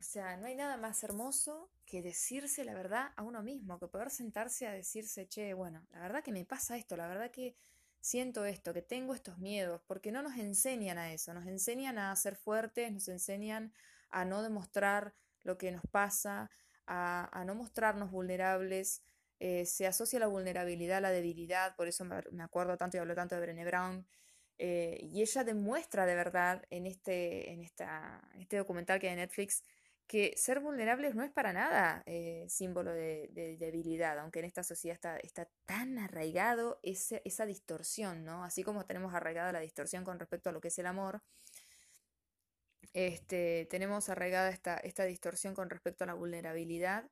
o 0.00 0.02
sea, 0.02 0.38
no 0.38 0.46
hay 0.46 0.54
nada 0.54 0.78
más 0.78 1.04
hermoso 1.04 1.70
que 1.84 2.00
decirse 2.00 2.64
la 2.64 2.72
verdad 2.72 3.12
a 3.16 3.22
uno 3.22 3.42
mismo, 3.42 3.78
que 3.78 3.86
poder 3.86 4.10
sentarse 4.10 4.66
a 4.66 4.72
decirse, 4.72 5.28
che, 5.28 5.52
bueno, 5.52 5.86
la 5.92 6.00
verdad 6.00 6.24
que 6.24 6.32
me 6.32 6.46
pasa 6.46 6.78
esto, 6.78 6.96
la 6.96 7.06
verdad 7.06 7.30
que 7.30 7.54
siento 8.00 8.46
esto, 8.46 8.72
que 8.72 8.80
tengo 8.80 9.14
estos 9.14 9.38
miedos, 9.38 9.82
porque 9.86 10.10
no 10.10 10.22
nos 10.22 10.38
enseñan 10.38 10.96
a 10.96 11.12
eso, 11.12 11.34
nos 11.34 11.46
enseñan 11.46 11.98
a 11.98 12.16
ser 12.16 12.34
fuertes, 12.34 12.90
nos 12.90 13.08
enseñan 13.08 13.74
a 14.08 14.24
no 14.24 14.42
demostrar 14.42 15.12
lo 15.42 15.58
que 15.58 15.70
nos 15.70 15.82
pasa, 15.90 16.50
a, 16.86 17.44
no 17.44 17.54
mostrarnos 17.54 18.10
vulnerables. 18.10 19.02
Eh, 19.38 19.66
se 19.66 19.86
asocia 19.86 20.18
la 20.18 20.26
vulnerabilidad 20.26 20.98
a 20.98 21.02
la 21.02 21.10
debilidad, 21.10 21.76
por 21.76 21.88
eso 21.88 22.04
me, 22.04 22.42
acuerdo 22.42 22.76
tanto 22.78 22.96
y 22.96 23.00
hablo 23.00 23.14
tanto 23.14 23.34
de 23.34 23.42
Brené 23.42 23.64
Brown. 23.66 24.06
Eh, 24.58 24.98
y 25.02 25.22
ella 25.22 25.44
demuestra 25.44 26.06
de 26.06 26.14
verdad 26.14 26.64
en 26.70 26.86
este, 26.86 27.52
en, 27.52 27.60
esta, 27.60 28.20
este 28.38 28.56
documental 28.56 28.98
que 28.98 29.06
hay 29.06 29.12
en 29.12 29.20
Netflix 29.20 29.62
que 30.10 30.34
ser 30.36 30.58
vulnerables 30.58 31.14
no 31.14 31.22
es 31.22 31.30
para 31.30 31.52
nada 31.52 32.02
eh, 32.04 32.44
símbolo 32.48 32.92
de, 32.92 33.30
debilidad, 33.60 34.18
aunque 34.18 34.40
en 34.40 34.46
esta 34.46 34.64
sociedad 34.64 34.96
está, 34.96 35.16
está 35.18 35.48
tan 35.66 36.00
arraigado 36.00 36.80
esa 36.82 37.46
distorsión, 37.46 38.24
¿no? 38.24 38.42
Así 38.42 38.64
como 38.64 38.84
tenemos 38.86 39.14
arraigada 39.14 39.52
la 39.52 39.60
distorsión 39.60 40.02
con 40.02 40.18
respecto 40.18 40.50
a 40.50 40.52
lo 40.52 40.60
que 40.60 40.66
es 40.66 40.78
el 40.80 40.86
amor, 40.86 41.22
este, 42.92 43.68
tenemos 43.70 44.08
arraigada 44.08 44.50
esta, 44.50 44.78
esta 44.78 45.04
distorsión 45.04 45.54
con 45.54 45.70
respecto 45.70 46.02
a 46.02 46.08
la 46.08 46.14
vulnerabilidad 46.14 47.08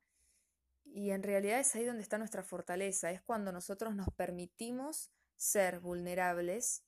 y 0.82 1.12
en 1.12 1.22
realidad 1.22 1.60
es 1.60 1.76
ahí 1.76 1.84
donde 1.84 2.02
está 2.02 2.18
nuestra 2.18 2.42
fortaleza, 2.42 3.12
es 3.12 3.22
cuando 3.22 3.52
nosotros 3.52 3.94
nos 3.94 4.12
permitimos 4.12 5.12
ser 5.36 5.78
vulnerables 5.78 6.82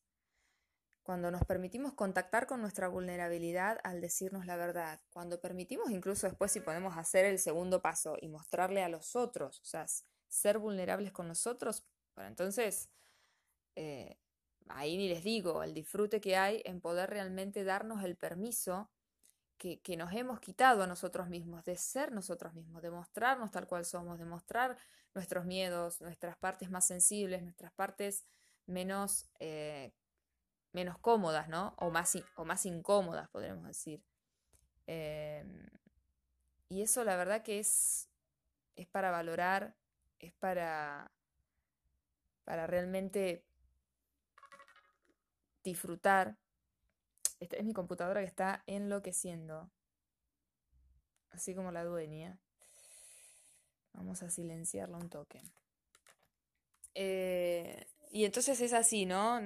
cuando 1.11 1.33
nos 1.33 1.45
permitimos 1.45 1.93
contactar 1.93 2.47
con 2.47 2.61
nuestra 2.61 2.87
vulnerabilidad 2.87 3.81
al 3.83 4.01
decirnos 4.01 4.47
la 4.47 4.55
verdad, 4.55 5.01
cuando 5.13 5.41
permitimos 5.41 5.91
incluso 5.91 6.29
después 6.29 6.53
si 6.53 6.61
podemos 6.61 6.97
hacer 6.97 7.25
el 7.25 7.41
segundo 7.41 7.83
paso 7.83 8.17
y 8.21 8.29
mostrarle 8.29 8.85
a 8.85 8.89
los 8.89 9.17
otros, 9.17 9.59
o 9.59 9.65
sea, 9.65 9.87
ser 10.29 10.59
vulnerables 10.59 11.11
con 11.11 11.27
nosotros, 11.27 11.85
bueno, 12.15 12.29
entonces 12.29 12.91
eh, 13.75 14.21
ahí 14.69 14.97
ni 14.97 15.09
les 15.09 15.25
digo 15.25 15.65
el 15.65 15.75
disfrute 15.75 16.21
que 16.21 16.37
hay 16.37 16.63
en 16.65 16.81
poder 16.81 17.11
realmente 17.11 17.65
darnos 17.65 18.05
el 18.05 18.17
permiso 18.17 18.89
que, 19.59 19.81
nos 19.97 20.13
hemos 20.13 20.39
quitado 20.39 20.85
a 20.85 20.87
nosotros 20.87 21.29
mismos, 21.29 21.65
de 21.65 21.75
ser 21.75 22.13
nosotros 22.13 22.55
mismos, 22.55 22.83
de 22.83 22.93
mostrarnos 22.93 23.51
tal 23.51 23.67
cual 23.67 23.85
somos, 23.85 24.17
de 24.21 24.27
mostrar 24.27 24.77
nuestros 25.13 25.45
miedos, 25.45 26.01
nuestras 26.01 26.37
partes 26.37 26.71
más 26.71 26.87
sensibles, 26.87 27.43
nuestras 27.43 27.73
partes 27.73 28.25
menos 28.67 29.29
eh, 29.41 29.93
menos 30.73 30.99
cómodas, 30.99 31.49
¿no? 31.49 31.75
O 31.79 31.91
más, 31.91 32.17
o 32.37 32.45
más 32.45 32.65
incómodas, 32.67 33.29
podríamos 33.29 33.67
decir. 33.67 34.03
Em, 34.87 35.69
y 36.69 36.83
eso 36.83 37.05
la 37.05 37.17
verdad 37.17 37.43
que 37.43 37.59
es, 37.59 38.09
es 38.77 38.87
para 38.87 39.11
valorar, 39.11 39.77
es 40.19 40.33
para, 40.33 41.11
para 42.45 42.67
realmente 42.67 43.45
disfrutar. 45.65 46.37
Esta 47.41 47.57
es 47.57 47.65
mi 47.65 47.73
computadora 47.73 48.21
que 48.21 48.27
está 48.27 48.63
enloqueciendo, 48.67 49.71
así 51.31 51.55
como 51.55 51.73
la 51.73 51.85
dueña. 51.85 52.39
Vamos 53.93 54.23
a 54.23 54.31
silenciarla 54.31 54.99
un 54.99 55.09
toque. 55.09 55.43
Eh, 56.95 57.87
y 58.11 58.25
entonces 58.25 58.61
es 58.61 58.73
así, 58.73 59.07
¿no? 59.07 59.41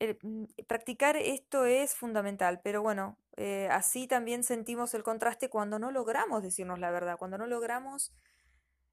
Mm, 0.00 0.44
practicar 0.66 1.16
esto 1.16 1.64
es 1.66 1.94
fundamental, 1.94 2.60
pero 2.62 2.82
bueno, 2.82 3.18
eh, 3.36 3.68
así 3.70 4.06
también 4.06 4.44
sentimos 4.44 4.94
el 4.94 5.02
contraste 5.02 5.48
cuando 5.48 5.78
no 5.78 5.90
logramos 5.90 6.42
decirnos 6.42 6.78
la 6.78 6.90
verdad, 6.90 7.16
cuando 7.18 7.38
no 7.38 7.46
logramos 7.46 8.12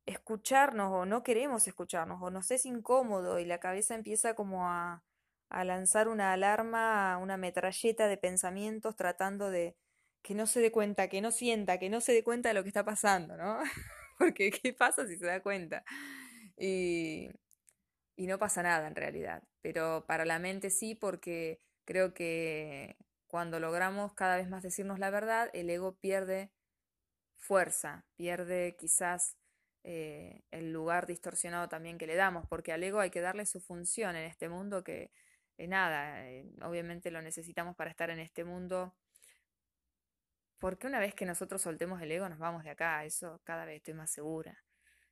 escucharnos 0.05 0.91
o 0.93 1.05
no 1.05 1.23
queremos 1.23 1.67
escucharnos 1.67 2.21
o 2.21 2.31
nos 2.31 2.51
es 2.51 2.65
incómodo 2.65 3.39
y 3.39 3.45
la 3.45 3.59
cabeza 3.59 3.95
empieza 3.95 4.35
como 4.35 4.67
a, 4.67 5.03
a 5.49 5.65
lanzar 5.65 6.07
una 6.07 6.33
alarma, 6.33 7.17
una 7.17 7.37
metralleta 7.37 8.07
de 8.07 8.17
pensamientos 8.17 8.95
tratando 8.95 9.49
de 9.51 9.75
que 10.23 10.35
no 10.35 10.47
se 10.47 10.61
dé 10.61 10.71
cuenta, 10.71 11.09
que 11.09 11.21
no 11.21 11.31
sienta, 11.31 11.79
que 11.79 11.89
no 11.89 12.01
se 12.01 12.13
dé 12.13 12.23
cuenta 12.23 12.49
de 12.49 12.55
lo 12.55 12.63
que 12.63 12.69
está 12.69 12.85
pasando, 12.85 13.37
¿no? 13.37 13.59
Porque 14.19 14.51
¿qué 14.51 14.73
pasa 14.73 15.07
si 15.07 15.17
se 15.17 15.25
da 15.25 15.41
cuenta? 15.41 15.83
Y, 16.57 17.29
y 18.15 18.27
no 18.27 18.39
pasa 18.39 18.63
nada 18.63 18.87
en 18.87 18.95
realidad, 18.95 19.43
pero 19.61 20.05
para 20.07 20.25
la 20.25 20.39
mente 20.39 20.69
sí 20.69 20.95
porque 20.95 21.59
creo 21.85 22.13
que 22.13 22.97
cuando 23.27 23.59
logramos 23.59 24.13
cada 24.13 24.37
vez 24.37 24.49
más 24.49 24.63
decirnos 24.63 24.99
la 24.99 25.09
verdad, 25.09 25.49
el 25.53 25.69
ego 25.69 25.95
pierde 25.95 26.51
fuerza, 27.37 28.05
pierde 28.15 28.75
quizás 28.77 29.37
eh, 29.83 30.43
el 30.51 30.71
lugar 30.71 31.07
distorsionado 31.07 31.69
también 31.69 31.97
que 31.97 32.07
le 32.07 32.15
damos, 32.15 32.45
porque 32.47 32.71
al 32.71 32.83
ego 32.83 32.99
hay 32.99 33.09
que 33.09 33.21
darle 33.21 33.45
su 33.45 33.59
función 33.61 34.15
en 34.15 34.25
este 34.25 34.49
mundo 34.49 34.83
que 34.83 35.11
eh, 35.57 35.67
nada, 35.67 36.23
obviamente 36.67 37.11
lo 37.11 37.21
necesitamos 37.21 37.75
para 37.75 37.89
estar 37.89 38.09
en 38.09 38.19
este 38.19 38.43
mundo, 38.43 38.95
porque 40.59 40.87
una 40.87 40.99
vez 40.99 41.15
que 41.15 41.25
nosotros 41.25 41.61
soltemos 41.61 42.01
el 42.01 42.11
ego 42.11 42.29
nos 42.29 42.37
vamos 42.37 42.63
de 42.63 42.69
acá, 42.69 43.03
eso 43.05 43.41
cada 43.43 43.65
vez 43.65 43.77
estoy 43.77 43.95
más 43.95 44.11
segura. 44.11 44.63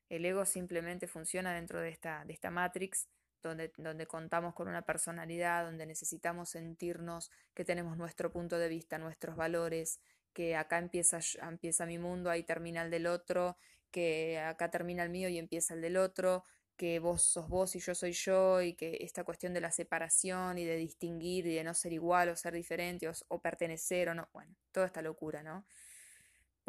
El 0.10 0.25
ego 0.25 0.46
simplemente 0.46 1.08
funciona 1.08 1.53
dentro 1.53 1.79
de 1.79 1.89
esta, 1.89 2.25
de 2.25 2.34
esta 2.34 2.51
matrix 2.51 3.08
donde, 3.41 3.72
donde, 3.77 4.05
contamos 4.08 4.53
con 4.53 4.67
una 4.67 4.81
personalidad, 4.81 5.65
donde 5.65 5.86
necesitamos 5.86 6.50
sentirnos 6.50 7.31
que 7.53 7.65
tenemos 7.65 7.98
nuestro 7.98 8.31
punto 8.31 8.58
de 8.58 8.69
vista, 8.69 8.98
nuestros 8.98 9.36
valores, 9.36 10.00
que 10.34 10.55
acá 10.55 10.77
empieza, 10.77 11.19
empieza 11.41 11.86
mi 11.86 11.98
mundo, 11.98 12.29
ahí 12.29 12.43
termina 12.43 12.81
el 12.81 12.91
del 12.91 13.08
otro, 13.08 13.58
que 13.91 14.39
acá 14.39 14.69
termina 14.69 15.03
el 15.03 15.10
mío 15.10 15.29
y 15.29 15.38
empieza 15.38 15.74
el 15.74 15.81
del 15.81 15.98
otro, 15.98 16.43
que 16.75 17.00
vos 17.00 17.22
sos 17.24 17.50
vos 17.50 17.75
y 17.75 17.79
yo 17.79 17.96
soy 17.96 18.13
yo, 18.13 18.62
y 18.62 18.74
que 18.74 18.98
esta 19.01 19.24
cuestión 19.24 19.53
de 19.53 19.62
la 19.62 19.72
separación 19.72 20.58
y 20.58 20.65
de 20.65 20.75
distinguir 20.75 21.46
y 21.48 21.55
de 21.55 21.63
no 21.63 21.74
ser 21.74 21.93
igual 21.93 22.29
o 22.29 22.36
ser 22.36 22.53
diferente 22.53 23.08
o, 23.08 23.12
o 23.29 23.41
pertenecer 23.41 24.10
o 24.10 24.15
no, 24.15 24.29
bueno, 24.34 24.55
toda 24.72 24.86
esta 24.86 25.01
locura, 25.01 25.43
¿no? 25.43 25.65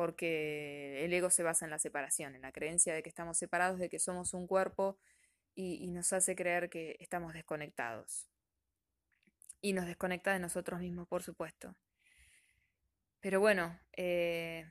porque 0.01 1.05
el 1.05 1.13
ego 1.13 1.29
se 1.29 1.43
basa 1.43 1.67
en 1.67 1.71
la 1.71 1.79
separación, 1.79 2.35
en 2.35 2.41
la 2.41 2.53
creencia 2.53 2.95
de 2.95 3.03
que 3.03 3.11
estamos 3.11 3.37
separados, 3.37 3.79
de 3.79 3.91
que 3.91 3.99
somos 3.99 4.33
un 4.33 4.47
cuerpo 4.47 4.97
y, 5.55 5.87
nos 5.89 6.13
hace 6.13 6.35
creer 6.37 6.71
que 6.71 6.97
estamos 7.01 7.35
desconectados. 7.35 8.29
Y 9.61 9.73
nos 9.73 9.87
desconecta 9.87 10.33
de 10.33 10.39
nosotros 10.39 10.81
mismos, 10.81 11.07
por 11.09 11.23
supuesto. 11.23 11.75
Pero 13.21 13.41
bueno, 13.41 13.79
eh, 13.93 14.67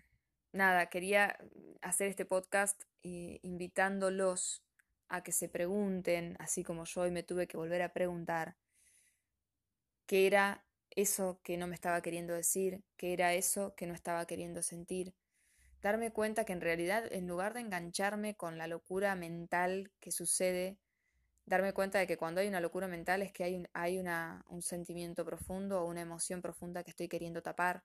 nada, 0.51 0.87
quería 0.87 1.37
hacer 1.81 2.07
este 2.07 2.25
podcast 2.25 2.81
eh, 3.03 3.39
invitándolos 3.43 4.63
a 5.07 5.23
que 5.23 5.31
se 5.31 5.49
pregunten, 5.49 6.35
así 6.39 6.63
como 6.63 6.85
yo 6.85 7.01
hoy 7.01 7.11
me 7.11 7.23
tuve 7.23 7.47
que 7.47 7.57
volver 7.57 7.81
a 7.81 7.93
preguntar, 7.93 8.55
qué 10.05 10.27
era 10.27 10.65
eso 10.89 11.39
que 11.43 11.57
no 11.57 11.67
me 11.67 11.75
estaba 11.75 12.01
queriendo 12.01 12.33
decir, 12.33 12.83
que 12.97 13.13
era 13.13 13.33
eso 13.33 13.75
que 13.75 13.85
no 13.85 13.93
estaba 13.93 14.25
queriendo 14.25 14.63
sentir. 14.63 15.13
Darme 15.81 16.11
cuenta 16.11 16.43
que 16.43 16.53
en 16.53 16.61
realidad, 16.61 17.05
en 17.11 17.27
lugar 17.27 17.53
de 17.53 17.61
engancharme 17.61 18.35
con 18.35 18.57
la 18.57 18.67
locura 18.67 19.15
mental 19.15 19.91
que 19.99 20.11
sucede, 20.11 20.77
darme 21.45 21.73
cuenta 21.73 21.99
de 21.99 22.07
que 22.07 22.17
cuando 22.17 22.41
hay 22.41 22.47
una 22.47 22.59
locura 22.59 22.87
mental 22.87 23.21
es 23.21 23.31
que 23.31 23.43
hay, 23.43 23.63
hay 23.73 23.97
una, 23.97 24.43
un 24.49 24.61
sentimiento 24.61 25.25
profundo 25.25 25.81
o 25.81 25.85
una 25.85 26.01
emoción 26.01 26.41
profunda 26.41 26.83
que 26.83 26.91
estoy 26.91 27.07
queriendo 27.07 27.41
tapar. 27.41 27.83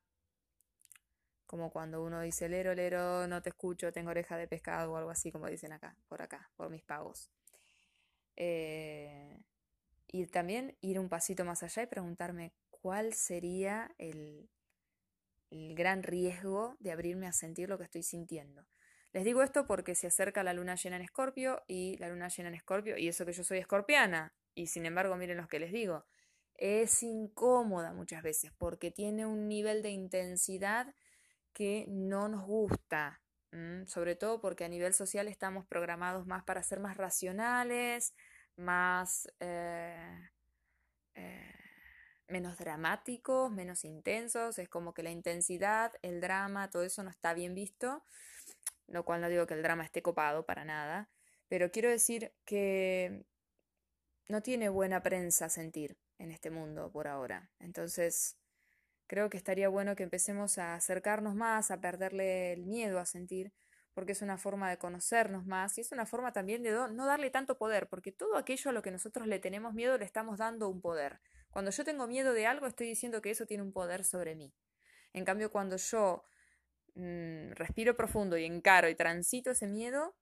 Como 1.46 1.70
cuando 1.70 2.02
uno 2.02 2.20
dice, 2.20 2.48
lero, 2.48 2.74
lero, 2.74 3.28
no 3.28 3.42
te 3.42 3.50
escucho, 3.50 3.92
tengo 3.92 4.10
oreja 4.10 4.36
de 4.36 4.48
pescado 4.48 4.92
o 4.92 4.96
algo 4.96 5.10
así, 5.10 5.30
como 5.30 5.46
dicen 5.46 5.72
acá, 5.72 5.96
por 6.08 6.20
acá, 6.20 6.50
por 6.56 6.70
mis 6.70 6.82
pagos. 6.82 7.30
Eh, 8.34 9.38
y 10.08 10.26
también 10.26 10.76
ir 10.80 10.98
un 10.98 11.08
pasito 11.08 11.44
más 11.44 11.62
allá 11.62 11.82
y 11.82 11.86
preguntarme 11.86 12.52
cuál 12.70 13.14
sería 13.14 13.94
el, 13.98 14.50
gran 15.74 16.02
riesgo 16.02 16.76
de 16.80 16.92
abrirme 16.92 17.26
a 17.26 17.32
sentir 17.32 17.68
lo 17.68 17.78
que 17.78 17.84
estoy 17.84 18.02
sintiendo. 18.02 18.66
Les 19.12 19.24
digo 19.24 19.42
esto 19.42 19.66
porque 19.66 19.94
se 19.94 20.08
acerca 20.08 20.42
la 20.42 20.52
luna 20.52 20.74
llena 20.74 20.96
en 20.96 21.02
Escorpio 21.02 21.62
y 21.68 21.96
la 21.98 22.08
luna 22.08 22.28
llena 22.28 22.48
en 22.48 22.56
Escorpio, 22.56 22.98
y 22.98 23.08
eso 23.08 23.24
que 23.24 23.32
yo 23.32 23.44
soy 23.44 23.58
escorpiana, 23.58 24.34
y 24.54 24.66
sin 24.66 24.86
embargo 24.86 25.16
miren 25.16 25.36
lo 25.36 25.46
que 25.46 25.60
les 25.60 25.72
digo, 25.72 26.04
es 26.56 27.02
incómoda 27.02 27.92
muchas 27.92 28.22
veces 28.22 28.52
porque 28.58 28.90
tiene 28.90 29.26
un 29.26 29.48
nivel 29.48 29.82
de 29.82 29.90
intensidad 29.90 30.94
que 31.52 31.86
no 31.88 32.28
nos 32.28 32.44
gusta, 32.44 33.22
sobre 33.86 34.16
todo 34.16 34.40
porque 34.40 34.64
a 34.64 34.68
nivel 34.68 34.94
social 34.94 35.28
estamos 35.28 35.64
programados 35.66 36.26
más 36.26 36.42
para 36.42 36.62
ser 36.62 36.80
más 36.80 36.96
racionales, 36.96 38.14
más... 38.56 39.28
Eh, 39.38 40.30
eh, 41.14 41.53
menos 42.28 42.56
dramáticos, 42.58 43.50
menos 43.50 43.84
intensos, 43.84 44.58
es 44.58 44.68
como 44.68 44.94
que 44.94 45.02
la 45.02 45.10
intensidad, 45.10 45.92
el 46.02 46.20
drama, 46.20 46.70
todo 46.70 46.82
eso 46.82 47.02
no 47.02 47.10
está 47.10 47.34
bien 47.34 47.54
visto, 47.54 48.02
lo 48.86 49.04
cual 49.04 49.20
no 49.20 49.28
digo 49.28 49.46
que 49.46 49.54
el 49.54 49.62
drama 49.62 49.84
esté 49.84 50.02
copado 50.02 50.44
para 50.46 50.64
nada, 50.64 51.08
pero 51.48 51.70
quiero 51.70 51.90
decir 51.90 52.32
que 52.44 53.24
no 54.28 54.42
tiene 54.42 54.68
buena 54.68 55.02
prensa 55.02 55.48
sentir, 55.48 55.98
en 56.18 56.30
este 56.30 56.50
mundo 56.50 56.90
por 56.90 57.06
ahora. 57.06 57.50
Entonces, 57.58 58.36
creo 59.06 59.30
que 59.30 59.36
estaría 59.36 59.68
bueno 59.68 59.96
que 59.96 60.02
empecemos 60.02 60.58
a 60.58 60.74
acercarnos 60.74 61.34
más, 61.34 61.70
a 61.70 61.80
perderle 61.80 62.52
el 62.52 62.66
miedo 62.66 62.98
a 62.98 63.06
sentir, 63.06 63.52
porque 63.92 64.12
es 64.12 64.22
una 64.22 64.38
forma 64.38 64.70
de 64.70 64.78
conocernos 64.78 65.46
más 65.46 65.78
y 65.78 65.82
es 65.82 65.92
una 65.92 66.06
forma 66.06 66.32
también 66.32 66.62
de 66.62 66.72
no 66.72 67.06
darle 67.06 67.30
tanto 67.30 67.56
poder, 67.56 67.88
porque 67.88 68.12
todo 68.12 68.36
aquello 68.36 68.70
a 68.70 68.72
lo 68.72 68.82
que 68.82 68.90
nosotros 68.90 69.26
le 69.26 69.38
tenemos 69.38 69.74
miedo 69.74 69.96
le 69.98 70.04
estamos 70.04 70.38
dando 70.38 70.68
un 70.68 70.80
poder. 70.80 71.20
Cuando 71.54 71.70
yo 71.70 71.84
tengo 71.84 72.08
miedo 72.08 72.32
de 72.32 72.48
algo, 72.48 72.66
estoy 72.66 72.88
diciendo 72.88 73.22
que 73.22 73.30
eso 73.30 73.46
tiene 73.46 73.62
un 73.62 73.72
poder 73.72 74.02
sobre 74.02 74.34
mí. 74.34 74.52
En 75.12 75.24
cambio, 75.24 75.52
cuando 75.52 75.76
yo 75.76 76.24
mm, 76.96 77.52
respiro 77.52 77.96
profundo 77.96 78.36
y 78.36 78.44
encaro 78.44 78.88
y 78.88 78.96
transito 78.96 79.52
ese 79.52 79.68
miedo, 79.68 80.16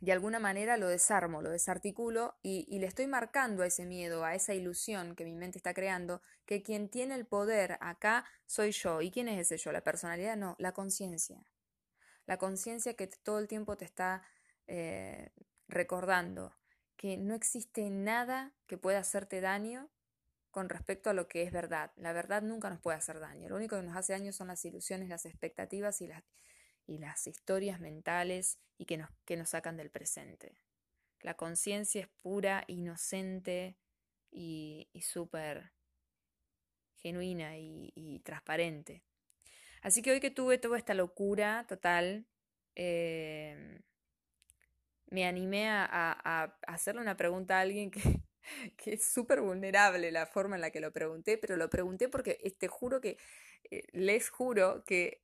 de 0.00 0.10
alguna 0.10 0.40
manera 0.40 0.76
lo 0.76 0.88
desarmo, 0.88 1.40
lo 1.40 1.50
desarticulo 1.50 2.36
y, 2.42 2.66
le 2.80 2.86
estoy 2.88 3.06
marcando 3.06 3.62
a 3.62 3.66
ese 3.68 3.86
miedo, 3.86 4.24
a 4.24 4.34
esa 4.34 4.52
ilusión 4.52 5.14
que 5.14 5.24
mi 5.24 5.36
mente 5.36 5.56
está 5.56 5.72
creando, 5.72 6.20
que 6.46 6.64
quien 6.64 6.88
tiene 6.88 7.14
el 7.14 7.26
poder 7.26 7.78
acá 7.80 8.24
soy 8.46 8.72
yo. 8.72 9.02
¿Y 9.02 9.12
quién 9.12 9.28
es 9.28 9.38
ese 9.38 9.56
yo? 9.56 9.70
La 9.70 9.84
personalidad, 9.84 10.36
no, 10.36 10.56
la 10.58 10.72
conciencia. 10.72 11.44
La 12.26 12.38
conciencia 12.38 12.94
que 12.94 13.06
todo 13.06 13.38
el 13.38 13.46
tiempo 13.46 13.76
te 13.76 13.84
está 13.84 14.24
eh, 14.66 15.30
recordando 15.68 16.56
que 16.96 17.16
no 17.18 17.36
existe 17.36 17.88
nada 17.88 18.52
que 18.66 18.78
pueda 18.78 18.98
hacerte 18.98 19.40
daño 19.40 19.92
con 20.50 20.68
respecto 20.68 21.10
a 21.10 21.12
lo 21.12 21.28
que 21.28 21.42
es 21.42 21.52
verdad. 21.52 21.92
La 21.96 22.12
verdad 22.12 22.42
nunca 22.42 22.70
nos 22.70 22.80
puede 22.80 22.98
hacer 22.98 23.20
daño. 23.20 23.48
Lo 23.48 23.56
único 23.56 23.76
que 23.76 23.82
nos 23.82 23.96
hace 23.96 24.12
daño 24.12 24.32
son 24.32 24.48
las 24.48 24.64
ilusiones, 24.64 25.08
las 25.08 25.26
expectativas 25.26 26.00
y 26.00 26.08
las, 26.08 26.22
y 26.86 26.98
las 26.98 27.26
historias 27.26 27.80
mentales 27.80 28.58
y 28.76 28.86
que 28.86 28.96
nos, 28.96 29.10
que 29.24 29.36
nos 29.36 29.50
sacan 29.50 29.76
del 29.76 29.90
presente. 29.90 30.56
La 31.22 31.34
conciencia 31.34 32.00
es 32.00 32.08
pura, 32.22 32.64
inocente 32.66 33.76
y, 34.30 34.88
súper 35.02 35.72
genuina 36.96 37.58
y, 37.58 38.20
transparente. 38.24 39.02
Así 39.82 40.02
que 40.02 40.12
hoy 40.12 40.20
que 40.20 40.30
tuve 40.30 40.58
toda 40.58 40.78
esta 40.78 40.94
locura 40.94 41.64
total, 41.68 42.26
eh, 42.74 43.80
me 45.10 45.26
animé 45.26 45.68
a, 45.68 46.56
hacerle 46.66 47.00
una 47.00 47.16
pregunta 47.16 47.58
a 47.58 47.60
alguien 47.60 47.90
que, 47.90 48.00
que 48.76 48.94
es 48.94 49.06
súper 49.06 49.40
vulnerable 49.40 50.10
la 50.12 50.26
forma 50.26 50.56
en 50.56 50.62
la 50.62 50.70
que 50.70 50.80
lo 50.80 50.92
pregunté, 50.92 51.38
pero 51.38 51.56
lo 51.56 51.70
pregunté 51.70 52.08
porque 52.08 52.34
te 52.34 52.48
este, 52.48 52.68
juro 52.68 53.00
que, 53.00 53.18
eh, 53.70 53.84
les 53.92 54.30
juro 54.30 54.84
que 54.84 55.22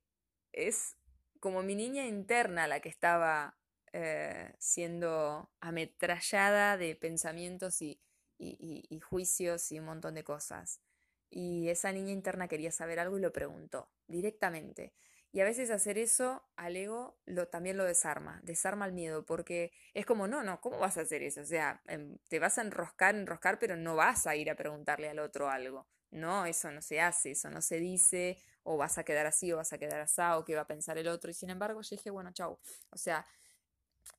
es 0.51 0.97
como 1.39 1.63
mi 1.63 1.75
niña 1.75 2.05
interna 2.05 2.67
la 2.67 2.79
que 2.79 2.89
estaba 2.89 3.57
eh, 3.93 4.53
siendo 4.59 5.49
ametrallada 5.59 6.77
de 6.77 6.95
pensamientos 6.95 7.81
y, 7.81 8.01
y, 8.37 8.99
juicios 8.99 9.71
y 9.71 9.79
un 9.79 9.85
montón 9.85 10.13
de 10.15 10.23
cosas. 10.23 10.81
Y 11.29 11.69
esa 11.69 11.91
niña 11.91 12.11
interna 12.11 12.47
quería 12.47 12.71
saber 12.71 12.99
algo 12.99 13.17
y 13.17 13.21
lo 13.21 13.33
preguntó 13.33 13.91
directamente. 14.07 14.93
Y 15.31 15.41
a 15.41 15.43
veces 15.43 15.69
hacer 15.69 15.97
eso 15.97 16.43
al 16.55 16.75
ego 16.75 17.17
lo, 17.25 17.47
también 17.47 17.77
lo 17.77 17.83
desarma, 17.83 18.39
desarma 18.43 18.85
el 18.85 18.93
miedo, 18.93 19.25
porque 19.25 19.71
es 19.93 20.05
como, 20.05 20.27
no, 20.27 20.43
no, 20.43 20.61
¿cómo 20.61 20.79
vas 20.79 20.97
a 20.97 21.01
hacer 21.01 21.21
eso? 21.21 21.41
O 21.41 21.45
sea, 21.45 21.81
em, 21.87 22.17
te 22.29 22.39
vas 22.39 22.57
a 22.57 22.61
enroscar, 22.61 23.15
enroscar, 23.15 23.59
pero 23.59 23.75
no 23.75 23.95
vas 23.95 24.25
a 24.25 24.35
ir 24.35 24.49
a 24.49 24.55
preguntarle 24.55 25.09
al 25.09 25.19
otro 25.19 25.49
algo. 25.49 25.87
No, 26.11 26.45
eso 26.45 26.71
no 26.71 26.81
se 26.81 27.01
hace, 27.01 27.31
eso 27.31 27.49
no 27.49 27.61
se 27.61 27.79
dice, 27.79 28.37
o 28.63 28.77
vas 28.77 28.97
a 28.97 29.03
quedar 29.03 29.25
así, 29.25 29.51
o 29.51 29.57
vas 29.57 29.73
a 29.73 29.77
quedar 29.77 29.99
así, 30.01 30.21
o 30.21 30.45
qué 30.45 30.55
va 30.55 30.61
a 30.61 30.67
pensar 30.67 30.97
el 30.97 31.07
otro. 31.09 31.29
Y 31.29 31.33
sin 31.33 31.49
embargo, 31.49 31.81
yo 31.81 31.89
dije, 31.95 32.09
bueno, 32.09 32.31
chau. 32.31 32.57
O 32.91 32.97
sea, 32.97 33.25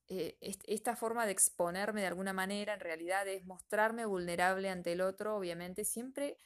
eh, 0.09 0.37
esta 0.67 0.97
forma 0.97 1.27
de 1.27 1.33
exponerme 1.33 2.01
de 2.03 2.07
alguna 2.07 2.33
manera 2.33 2.75
en 2.75 2.81
realidad 2.81 3.27
es 3.29 3.45
mostrarme 3.45 4.07
vulnerable 4.07 4.71
ante 4.71 4.93
el 4.93 5.01
otro, 5.01 5.37
obviamente, 5.37 5.85
siempre 5.85 6.37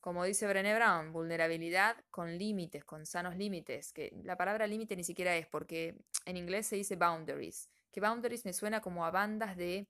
como 0.00 0.24
dice 0.24 0.46
Brené 0.46 0.74
Brown, 0.74 1.12
vulnerabilidad 1.12 1.96
con 2.10 2.38
límites, 2.38 2.84
con 2.84 3.04
sanos 3.06 3.36
límites, 3.36 3.92
que 3.92 4.12
la 4.24 4.36
palabra 4.36 4.66
límite 4.66 4.96
ni 4.96 5.04
siquiera 5.04 5.36
es 5.36 5.46
porque 5.46 5.96
en 6.24 6.36
inglés 6.36 6.66
se 6.66 6.76
dice 6.76 6.96
boundaries, 6.96 7.68
que 7.92 8.00
boundaries 8.00 8.44
me 8.44 8.52
suena 8.52 8.80
como 8.80 9.04
a 9.04 9.10
bandas 9.10 9.56
de 9.56 9.88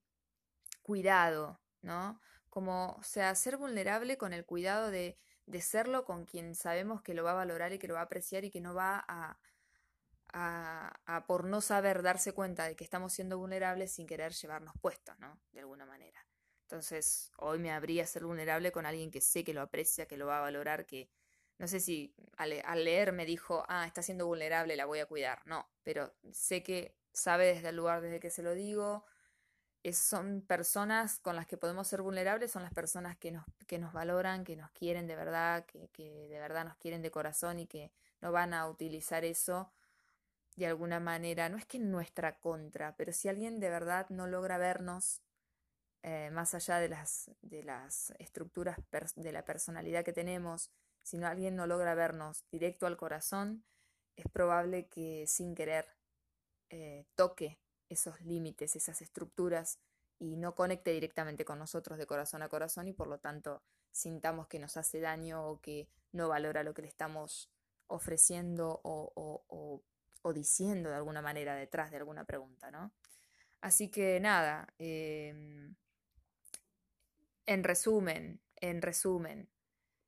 cuidado, 0.83 1.61
¿no? 1.83 2.20
Como, 2.49 2.96
o 2.99 3.03
sea, 3.05 3.35
ser 3.37 3.57
vulnerable 3.57 4.18
con 4.18 4.33
el 4.33 4.44
cuidado 4.44 4.90
de, 4.90 5.16
de 5.46 5.61
serlo 5.61 6.05
con 6.05 6.25
quien 6.25 6.55
sabemos 6.55 7.03
que 7.03 7.14
lo 7.14 7.25
va 7.25 7.33
a 7.33 7.35
valorar 7.35 7.73
y 7.73 7.79
que 7.79 7.88
lo 7.88 7.94
va 7.94 8.01
a 8.01 8.05
apreciar 8.05 8.44
y 8.44 8.51
que 8.51 8.61
no 8.61 8.75
va 8.75 9.05
a, 9.07 9.38
por 11.27 11.44
no 11.44 11.61
saber 11.61 12.03
darse 12.03 12.33
cuenta 12.33 12.64
de 12.64 12.77
que 12.77 12.85
estamos 12.85 13.12
siendo 13.12 13.38
vulnerables 13.38 13.92
sin 13.92 14.07
querer 14.07 14.33
llevarnos 14.33 14.75
puestos, 14.81 15.18
¿no? 15.18 15.40
De 15.53 15.61
alguna 15.61 15.87
manera. 15.87 16.25
Entonces, 16.70 17.33
hoy 17.38 17.59
me 17.59 17.72
habría 17.72 18.06
ser 18.06 18.24
vulnerable 18.24 18.70
con 18.70 18.87
alguien 18.87 19.11
que 19.11 19.20
sé 19.20 19.42
que 19.42 19.52
lo 19.52 19.61
aprecia, 19.61 20.06
que 20.06 20.16
lo 20.16 20.26
va 20.26 20.38
a 20.38 20.42
valorar, 20.42 20.87
que 20.87 21.11
no 21.59 21.66
sé 21.66 21.80
si 21.80 22.14
al, 22.37 22.85
leer 22.85 23.12
me 23.12 23.26
dijo, 23.26 23.64
ah, 23.66 23.87
está 23.88 24.02
siendo 24.02 24.24
vulnerable, 24.28 24.76
la 24.76 24.87
voy 24.87 25.00
a 25.00 25.06
cuidar. 25.06 25.42
No, 25.46 25.68
pero 25.83 26.14
sé 26.30 26.62
que 26.62 26.94
sabe 27.12 27.46
desde 27.46 27.70
el 27.70 27.76
lugar 27.76 28.02
desde 28.02 28.20
que 28.20 28.30
se 28.30 28.44
lo 28.44 28.54
digo. 28.54 29.04
Son 29.92 30.42
personas 30.42 31.18
con 31.18 31.35
las 31.35 31.48
que 31.48 31.56
podemos 31.56 31.88
ser 31.88 32.02
vulnerables, 32.02 32.52
son 32.52 32.62
las 32.62 32.72
personas 32.72 33.16
que 33.16 33.33
nos, 33.33 33.44
que 33.66 33.80
nos 33.80 33.92
valoran, 33.92 34.44
que 34.44 34.54
nos 34.54 34.70
quieren 34.70 35.09
de 35.09 35.16
verdad, 35.16 35.66
que, 35.66 35.88
que 35.88 36.28
de 36.28 36.38
verdad 36.38 36.64
nos 36.64 36.76
quieren 36.76 37.02
de 37.02 37.11
corazón 37.11 37.59
y 37.59 37.66
que 37.66 37.90
no 38.20 38.30
van 38.30 38.54
a 38.54 38.68
utilizar 38.68 39.24
eso 39.24 39.72
de 40.54 40.66
alguna 40.66 41.00
manera, 41.00 41.48
no 41.48 41.56
es 41.56 41.66
que 41.66 41.78
en 41.78 41.90
nuestra 41.90 42.38
contra, 42.38 42.94
pero 42.94 43.12
si 43.12 43.28
alguien 43.28 43.59
de 43.59 43.70
verdad 43.70 44.06
no 44.11 44.28
logra 44.28 44.59
vernos 44.59 45.20
eh, 46.03 46.31
más 46.31 46.55
allá 46.55 46.79
de 46.79 46.89
las, 46.89 47.31
de 47.43 47.63
las 47.63 48.13
estructuras 48.19 48.79
de 49.17 49.33
la 49.33 49.45
personalidad 49.45 50.05
que 50.05 50.13
tenemos, 50.13 50.71
si 51.03 51.19
no, 51.19 51.27
alguien 51.27 51.57
no 51.57 51.67
logra 51.67 51.95
vernos 51.95 52.45
directo 52.51 52.87
al 52.87 52.97
corazón, 52.97 53.65
es 54.17 54.27
probable 54.33 54.89
que 54.89 55.27
sin 55.27 55.55
querer 55.55 55.87
eh, 56.71 57.05
toque 57.15 57.59
esos 57.89 58.21
límites, 58.21 58.77
esas 58.77 59.03
estructuras 59.03 59.79
y 60.19 60.37
no 60.37 60.55
conecte 60.55 60.93
directamente 60.93 61.45
con 61.45 61.59
nosotros 61.59 61.99
de 61.99 62.07
corazón 62.07 62.43
a 62.43 62.49
corazón 62.49 62.89
y 62.89 62.93
por 62.93 63.09
lo 63.09 63.19
tanto 63.19 63.63
sintamos 63.91 64.47
que 64.47 64.59
nos 64.59 64.77
hace 64.77 65.01
daño 65.01 65.47
o 65.47 65.61
que 65.61 65.89
no 66.13 66.29
valora 66.29 66.63
lo 66.63 66.75
que 66.75 66.83
le 66.83 66.89
estamos 66.89 67.51
ofreciendo 67.89 68.81
o, 68.85 69.13
o, 69.13 70.33
diciendo 70.33 70.91
de 70.91 70.97
alguna 70.97 71.23
manera 71.23 71.57
detrás 71.57 71.91
de 71.91 71.97
alguna 71.97 72.25
pregunta, 72.25 72.71
¿no? 72.71 72.93
Así 73.61 73.91
que 73.91 74.21
nada, 74.21 74.73
em, 74.79 75.75
en 77.51 77.65
resumen, 77.65 78.41
en 78.61 78.81
resumen, 78.81 79.51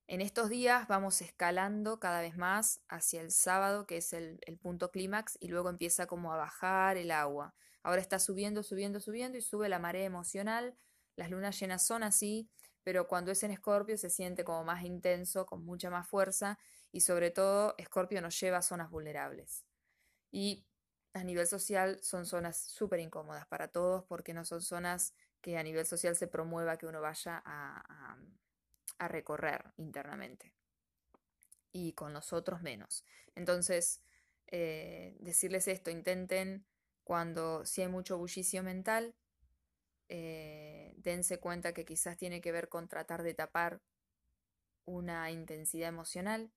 en 0.07 0.21
estos 0.21 0.49
días 0.49 0.87
vamos 0.87 1.21
escalando 1.23 1.99
cada 1.99 2.21
vez 2.21 2.37
más 2.37 2.81
hacia 2.89 3.21
el 3.21 3.33
sábado, 3.33 3.85
que 3.85 3.97
es 3.97 4.13
el, 4.13 4.39
punto 4.61 4.93
clímax, 4.93 5.39
y 5.41 5.49
luego 5.49 5.69
empieza 5.69 6.07
como 6.07 6.33
a 6.33 6.37
bajar 6.37 6.97
el 6.97 7.11
agua. 7.11 7.53
Ahora 7.83 8.01
está 8.01 8.21
subiendo, 8.21 8.63
subiendo, 8.63 9.01
subiendo 9.01 9.39
y 9.39 9.41
sube 9.41 9.69
la 9.69 9.81
marea 9.81 10.05
emocional. 10.05 10.77
Las 11.17 11.31
lunas 11.31 11.59
llenas 11.59 11.85
son 11.85 12.05
así, 12.05 12.49
pero 12.85 13.09
cuando 13.09 13.33
es 13.33 13.43
en 13.43 13.51
Escorpio 13.51 13.99
se 13.99 14.09
siente 14.09 14.45
como 14.45 14.63
más 14.63 14.85
intenso, 14.85 15.45
con 15.45 15.65
mucha 15.65 15.91
más 15.91 16.07
fuerza, 16.07 16.61
y 16.93 17.01
sobre 17.01 17.33
todo 17.33 17.75
Escorpio 17.77 18.23
nos 18.23 18.39
lleva 18.39 18.59
a 18.59 18.63
zonas 18.63 18.89
vulnerables. 18.89 19.65
Y 20.31 20.65
a 21.13 21.25
nivel 21.25 21.49
social 21.49 21.99
son 22.05 22.25
zonas 22.25 22.57
súper 22.57 23.01
incómodas 23.01 23.49
para 23.49 23.67
todos 23.67 24.05
porque 24.05 24.33
no 24.33 24.45
son 24.45 24.63
zonas 24.63 25.13
que 25.43 25.59
a 25.59 25.63
nivel 25.63 25.85
social 25.85 26.17
se 26.17 26.29
promueva 26.29 26.79
que 26.79 26.87
uno 26.87 27.01
vaya 27.03 27.43
a, 27.45 28.17
recorrer 29.09 29.73
internamente. 29.79 30.55
Y 31.73 31.93
con 31.95 32.13
nosotros 32.13 32.63
menos. 32.63 33.05
Entonces, 33.35 34.01
eh, 34.47 35.17
decirles 35.19 35.67
esto, 35.67 35.91
intenten 35.91 36.65
cuando 37.03 37.67
si 37.67 37.83
hay 37.83 37.89
mucho 37.89 38.17
bullicio 38.17 38.63
mental, 38.63 39.17
eh, 40.09 40.95
dense 40.99 41.41
cuenta 41.41 41.75
que 41.75 41.85
quizás 41.85 42.17
tiene 42.17 42.41
que 42.41 42.53
ver 42.53 42.69
con 42.69 42.87
tratar 42.87 43.25
de 43.25 43.35
tapar 43.35 43.83
una 44.85 45.31
intensidad 45.33 45.89
emocional. 45.89 46.53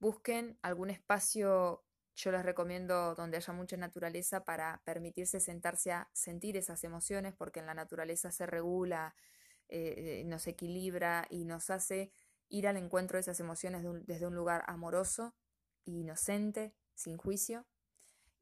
Busquen 0.00 0.58
algún 0.62 0.90
espacio 0.90 1.84
yo 2.20 2.32
les 2.32 2.44
recomiendo 2.44 3.14
donde 3.14 3.38
haya 3.38 3.52
mucha 3.54 3.76
naturaleza 3.76 4.44
para 4.44 4.82
permitirse 4.84 5.40
sentarse 5.40 5.92
a 5.92 6.10
sentir 6.12 6.56
esas 6.56 6.84
emociones, 6.84 7.34
porque 7.34 7.60
en 7.60 7.66
la 7.66 7.74
naturaleza 7.74 8.30
se 8.30 8.46
regula, 8.46 9.14
eh, 9.68 10.22
nos 10.26 10.46
equilibra 10.46 11.26
y 11.30 11.44
nos 11.44 11.70
hace 11.70 12.12
ir 12.48 12.68
al 12.68 12.76
encuentro 12.76 13.16
de 13.16 13.22
esas 13.22 13.40
emociones 13.40 13.84
desde 14.06 14.26
un 14.26 14.34
lugar 14.34 14.64
amoroso, 14.66 15.34
inocente, 15.84 16.74
sin 16.94 17.16
juicio. 17.16 17.64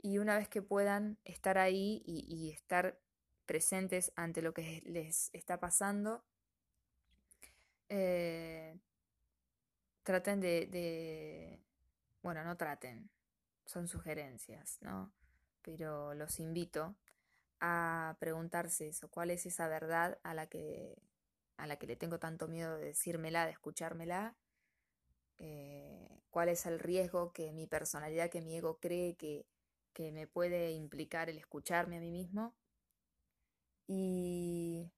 Y 0.01 0.19
una 0.19 0.37
vez 0.37 0.49
que 0.49 0.63
puedan 0.63 1.19
estar 1.25 1.59
ahí 1.59 2.03
y, 2.05 2.51
estar 2.51 2.99
presentes 3.47 4.13
ante 4.17 4.43
lo 4.43 4.55
que 4.55 4.83
les 4.87 5.31
está 5.33 5.61
pasando, 5.61 6.25
eh, 7.89 8.79
traten 10.03 10.41
de, 10.41 11.61
bueno, 12.23 12.43
no 12.45 12.57
traten, 12.57 13.11
son 13.69 13.87
sugerencias, 13.87 14.79
¿no? 14.81 15.13
Pero 15.63 16.15
los 16.15 16.41
invito 16.41 16.97
a 17.61 18.17
preguntarse 18.19 18.89
eso, 18.89 19.11
cuál 19.11 19.31
es 19.31 19.45
esa 19.45 19.69
verdad 19.69 20.19
a 20.23 20.33
la 20.33 20.47
que 20.47 20.97
a 21.59 21.67
la 21.67 21.77
que 21.77 21.89
le 21.89 21.97
tengo 21.97 22.19
tanto 22.19 22.47
miedo 22.47 22.79
de 22.79 22.87
decírmela, 22.87 23.45
de 23.45 23.51
escuchármela, 23.51 24.37
eh, 25.39 26.23
cuál 26.31 26.49
es 26.49 26.67
el 26.67 26.79
riesgo 26.79 27.33
que 27.33 27.53
mi 27.53 27.67
personalidad, 27.67 28.31
que 28.31 28.41
mi 28.41 28.57
ego 28.57 28.79
cree 28.79 29.17
que, 29.17 29.45
que 29.93 30.13
me 30.13 30.29
puede 30.29 30.71
implicar 30.71 31.29
el 31.29 31.37
escucharme 31.37 31.97
a 31.97 32.01
mí 32.01 32.13
mismo. 32.13 32.55
Y, 33.89 34.93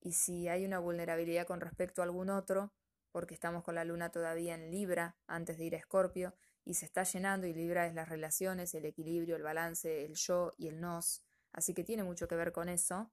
y 0.00 0.12
si 0.14 0.48
hay 0.48 0.64
una 0.64 0.80
vulnerabilidad 0.80 1.46
con 1.46 1.60
respecto 1.60 2.02
a 2.02 2.04
algún 2.04 2.30
otro, 2.30 2.72
porque 3.12 3.34
estamos 3.34 3.62
con 3.62 3.76
la 3.76 3.84
luna 3.84 4.10
todavía 4.10 4.56
en 4.56 4.72
Libra 4.72 5.16
antes 5.28 5.56
de 5.56 5.66
ir 5.66 5.76
a 5.76 5.78
Escorpio, 5.78 6.34
y 6.66 6.74
se 6.74 6.84
está 6.84 7.04
llenando 7.04 7.46
y 7.46 7.54
Libra 7.54 7.86
es 7.86 7.94
las 7.94 8.08
relaciones, 8.08 8.74
el 8.74 8.84
equilibrio, 8.84 9.36
el 9.36 9.44
balance, 9.44 10.04
el 10.04 10.16
yo 10.16 10.52
y 10.58 10.66
el 10.66 10.80
nos, 10.80 11.22
así 11.52 11.72
que 11.72 11.84
tiene 11.84 12.02
mucho 12.02 12.26
que 12.26 12.34
ver 12.34 12.50
con 12.50 12.68
eso. 12.68 13.12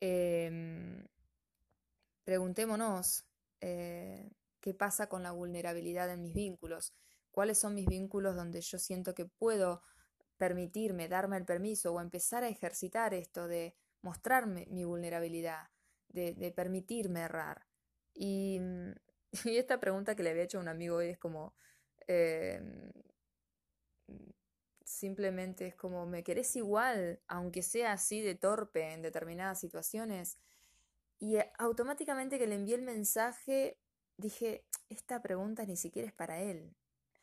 Em, 0.00 1.06
preguntémonos 2.24 3.26
eh, 3.60 4.30
qué 4.62 4.72
pasa 4.72 5.08
con 5.08 5.22
la 5.22 5.32
vulnerabilidad 5.32 6.10
en 6.10 6.22
mis 6.22 6.32
vínculos, 6.32 6.94
cuáles 7.30 7.58
son 7.58 7.74
mis 7.74 7.86
vínculos 7.86 8.34
donde 8.34 8.62
yo 8.62 8.78
siento 8.78 9.14
que 9.14 9.26
puedo 9.26 9.82
permitirme, 10.38 11.06
darme 11.06 11.36
el 11.36 11.44
permiso 11.44 11.92
o 11.92 12.00
empezar 12.00 12.44
a 12.44 12.48
ejercitar 12.48 13.12
esto 13.12 13.46
de 13.46 13.76
mostrarme 14.00 14.66
mi 14.70 14.84
vulnerabilidad, 14.84 15.68
de, 16.08 16.50
permitirme 16.56 17.20
errar. 17.20 17.66
Y, 18.14 18.58
y, 19.44 19.58
esta 19.58 19.78
pregunta 19.80 20.16
que 20.16 20.22
le 20.22 20.30
había 20.30 20.44
hecho 20.44 20.56
a 20.56 20.62
un 20.62 20.68
amigo 20.68 20.96
hoy 20.96 21.08
es 21.08 21.18
como, 21.18 21.54
em, 22.10 22.90
simplemente 24.84 25.66
es 25.66 25.74
como, 25.76 26.06
¿me 26.06 26.24
querés 26.24 26.56
igual, 26.56 27.20
aunque 27.28 27.62
sea 27.62 27.92
así 27.92 28.20
de 28.20 28.34
torpe 28.34 28.92
en 28.92 29.02
determinadas 29.02 29.60
situaciones? 29.60 30.38
Y 31.20 31.36
eh, 31.36 31.52
automáticamente 31.58 32.38
que 32.38 32.46
le 32.48 32.56
envié 32.56 32.74
el 32.74 32.82
mensaje, 32.82 33.78
dije, 34.16 34.64
esta 34.88 35.22
pregunta 35.22 35.64
ni 35.64 35.76
siquiera 35.76 36.08
es 36.08 36.14
para 36.14 36.40
él. 36.40 36.74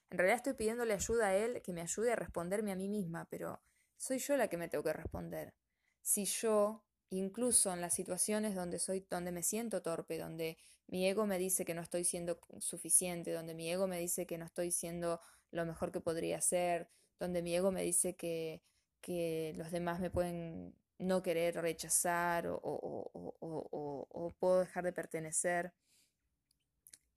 En 0.10 0.18
realidad 0.18 0.38
estoy 0.38 0.54
pidiéndole 0.54 0.94
ayuda 0.94 1.28
a 1.28 1.36
él, 1.36 1.62
que 1.62 1.74
me 1.74 1.82
ayude 1.82 2.14
a 2.14 2.16
responderme 2.16 2.72
a 2.72 2.76
mí 2.78 2.88
misma, 2.88 3.28
pero 3.30 3.62
soy 3.98 4.20
yo 4.20 4.38
la 4.38 4.48
que 4.48 4.58
me 4.58 4.70
tengo 4.70 4.86
que 4.86 4.94
responder. 4.94 5.54
Si 6.02 6.24
yo, 6.24 6.87
incluso 7.10 7.74
en 7.74 7.82
las 7.82 7.94
situaciones 7.94 8.56
donde 8.56 8.80
soy, 8.80 9.06
donde 9.10 9.32
me 9.32 9.44
siento 9.44 9.82
torpe, 9.82 10.18
donde 10.18 10.58
mi 10.88 11.08
ego 11.08 11.26
me 11.26 11.38
dice 11.38 11.66
que 11.66 11.74
no 11.74 11.82
estoy 11.82 12.04
siendo 12.04 12.40
suficiente, 12.60 13.32
donde 13.32 13.54
mi 13.54 13.70
ego 13.70 13.88
me 13.88 14.00
dice 14.00 14.26
que 14.26 14.38
no 14.38 14.46
estoy 14.46 14.72
siendo 14.72 15.20
lo 15.52 15.66
mejor 15.66 15.92
que 15.92 16.02
podría 16.02 16.42
ser, 16.42 16.90
donde 17.20 17.42
mi 17.42 17.56
ego 17.56 17.72
me 17.72 17.84
dice 17.84 18.16
que, 18.16 18.62
que 19.02 19.54
los 19.58 19.72
demás 19.72 20.00
me 20.00 20.10
pueden 20.10 20.76
no 21.00 21.22
querer 21.22 21.56
rechazar 21.56 22.48
o, 22.48 22.60
o, 22.64 24.34
puedo 24.40 24.60
dejar 24.62 24.84
de 24.84 24.94
pertenecer. 24.94 25.74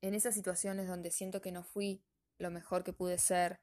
En 0.01 0.13
esas 0.15 0.33
situaciones 0.33 0.87
donde 0.87 1.11
siento 1.11 1.41
que 1.41 1.51
no 1.51 1.63
fui 1.63 2.03
lo 2.37 2.51
mejor 2.51 2.83
que 2.83 2.93
pude 2.93 3.17
ser, 3.17 3.59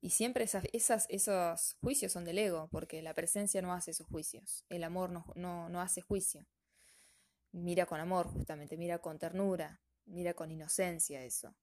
y 0.00 0.10
siempre 0.10 0.44
esas, 0.44 0.64
esas, 0.72 1.06
esos 1.10 1.76
juicios 1.80 2.12
son 2.12 2.24
del 2.24 2.38
ego, 2.38 2.68
porque 2.70 3.02
la 3.02 3.14
presencia 3.14 3.60
no 3.60 3.74
hace 3.74 3.90
esos 3.90 4.06
juicios, 4.06 4.64
el 4.68 4.84
amor 4.84 5.10
no, 5.10 5.26
no, 5.34 5.68
no 5.68 5.80
hace 5.80 6.00
juicio. 6.00 6.46
Mira 7.52 7.84
con 7.84 8.00
amor, 8.00 8.28
justamente, 8.28 8.76
mira 8.76 9.00
con 9.00 9.18
ternura, 9.18 9.82
mira 10.06 10.34
con 10.34 10.50
inocencia 10.50 11.22
eso. 11.24 11.54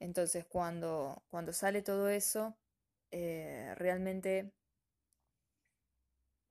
Entonces, 0.00 0.44
cuando, 0.46 1.22
cuando 1.28 1.52
sale 1.52 1.82
todo 1.82 2.08
eso, 2.08 2.58
eh, 3.12 3.72
realmente 3.76 4.52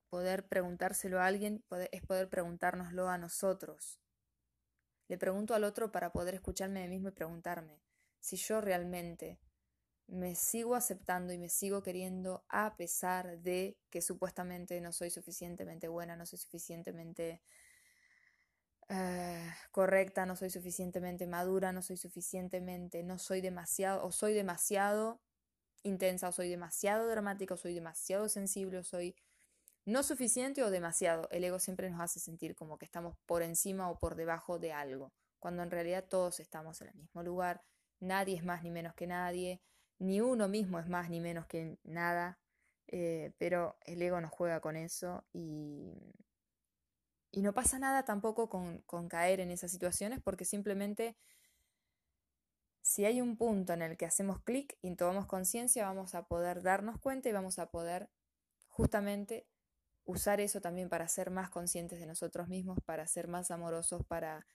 poder 0.10 0.48
preguntárselo 0.48 1.20
a 1.20 1.26
alguien 1.26 1.64
es 1.92 2.02
poder 2.04 2.30
preguntárnoslo 2.30 3.10
a 3.10 3.18
nosotros. 3.18 4.00
Le 5.08 5.18
pregunto 5.18 5.56
al 5.56 5.66
otro 5.66 5.92
para 5.92 6.14
poder 6.14 6.36
escucharme 6.36 6.82
a 6.82 6.84
mí 6.84 6.90
mismo 6.90 7.10
y 7.10 7.14
preguntarme 7.14 7.82
si 8.20 8.38
yo 8.38 8.62
realmente 8.62 9.40
me 10.12 10.36
sigo 10.36 10.76
aceptando 10.76 11.32
y 11.32 11.38
me 11.38 11.48
sigo 11.48 11.82
queriendo 11.82 12.44
a 12.50 12.76
pesar 12.76 13.40
de 13.40 13.78
que 13.90 14.02
supuestamente 14.02 14.82
no 14.82 14.92
soy 14.92 15.10
suficientemente 15.10 15.88
buena, 15.88 16.18
no 16.18 16.26
soy 16.26 16.38
suficientemente 16.38 17.42
eh, 18.90 19.54
correcta, 19.72 20.26
no 20.26 20.36
soy 20.36 20.50
suficientemente 20.50 21.28
madura, 21.28 21.72
no 21.72 21.82
soy 21.82 21.96
suficientemente, 21.96 23.04
no 23.04 23.20
soy 23.20 23.40
demasiado 23.40 24.06
o 24.06 24.12
soy 24.12 24.34
demasiado 24.34 25.22
intensa 25.84 26.28
o 26.28 26.32
soy 26.34 26.50
demasiado 26.50 27.08
dramática 27.08 27.54
o 27.54 27.58
soy 27.58 27.74
demasiado 27.74 28.28
sensible 28.28 28.80
o 28.80 28.84
soy 28.84 29.16
no 29.86 30.04
suficiente 30.04 30.62
o 30.62 30.72
demasiado. 30.72 31.30
El 31.32 31.46
ego 31.46 31.58
siempre 31.58 31.90
nos 31.90 32.02
hace 32.02 32.20
sentir 32.20 32.54
como 32.54 32.78
que 32.78 32.84
estamos 32.84 33.16
por 33.26 33.44
encima 33.44 33.90
o 33.90 33.98
por 33.98 34.16
debajo 34.16 34.60
de 34.60 34.74
algo, 34.74 35.14
cuando 35.40 35.64
en 35.64 35.72
realidad 35.72 36.04
todos 36.10 36.42
estamos 36.42 36.82
en 36.82 36.90
el 36.90 36.96
mismo 36.96 37.24
lugar, 37.24 37.64
nadie 38.02 38.36
es 38.36 38.44
más 38.44 38.62
ni 38.62 38.72
menos 38.72 38.94
que 38.94 39.08
nadie, 39.08 39.62
ni 40.02 40.20
uno 40.20 40.48
mismo 40.48 40.80
es 40.80 40.88
más 40.90 41.12
ni 41.12 41.20
menos 41.20 41.46
que 41.46 41.78
nada, 41.84 42.40
eh, 42.88 43.34
pero 43.38 43.78
el 43.86 44.02
ego 44.02 44.20
nos 44.20 44.32
juega 44.32 44.60
con 44.60 44.76
eso 44.76 45.24
y, 45.32 45.94
y 47.30 47.44
no 47.44 47.54
pasa 47.54 47.78
nada 47.78 48.04
tampoco 48.04 48.50
con, 48.50 48.80
con 48.80 49.08
caer 49.08 49.40
en 49.40 49.52
esas 49.52 49.70
situaciones 49.70 50.20
porque 50.20 50.44
simplemente 50.44 51.16
si 52.82 53.06
hay 53.06 53.22
un 53.22 53.38
punto 53.38 53.74
en 53.74 53.84
el 53.84 53.96
que 53.96 54.08
hacemos 54.08 54.42
clic 54.42 54.76
y 54.82 54.96
tomamos 54.96 55.28
conciencia, 55.28 55.86
vamos 55.86 56.16
a 56.16 56.24
poder 56.24 56.64
darnos 56.64 57.00
cuenta 57.00 57.30
y 57.30 57.32
vamos 57.32 57.60
a 57.60 57.70
poder 57.70 58.10
justamente 58.70 59.46
usar 60.04 60.42
eso 60.42 60.62
también 60.62 60.90
para 60.90 61.08
ser 61.08 61.30
más 61.30 61.52
conscientes 61.52 62.00
de 62.00 62.08
nosotros 62.08 62.48
mismos, 62.48 62.80
para 62.86 63.06
ser 63.06 63.28
más 63.28 63.52
amorosos, 63.52 64.04
para 64.08 64.48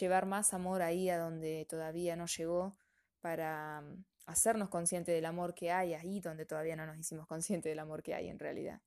llevar 0.00 0.26
más 0.26 0.52
amor 0.52 0.82
ahí 0.82 1.10
a 1.10 1.18
donde 1.18 1.64
todavía 1.70 2.16
no 2.16 2.26
llegó, 2.26 2.76
para 3.20 3.80
mm, 3.82 4.04
hacernos 4.26 4.68
conscientes 4.68 5.14
del 5.14 5.26
amor 5.26 5.54
que 5.54 5.72
hay 5.72 5.94
ahí 5.94 6.20
donde 6.20 6.46
todavía 6.46 6.76
no 6.76 6.86
nos 6.86 6.98
hicimos 6.98 7.26
conscientes 7.26 7.70
del 7.70 7.78
amor 7.78 8.02
que 8.02 8.14
hay 8.14 8.28
en 8.28 8.38
realidad. 8.38 8.80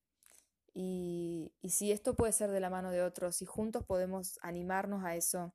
Y, 0.74 1.54
y 1.62 1.70
si 1.70 1.92
esto 1.92 2.16
puede 2.16 2.34
ser 2.34 2.50
de 2.52 2.60
la 2.60 2.70
mano 2.70 2.92
de 2.92 3.04
otros, 3.04 3.36
si 3.36 3.46
juntos 3.46 3.86
podemos 3.86 4.40
animarnos 4.42 5.04
a 5.04 5.16
eso, 5.16 5.54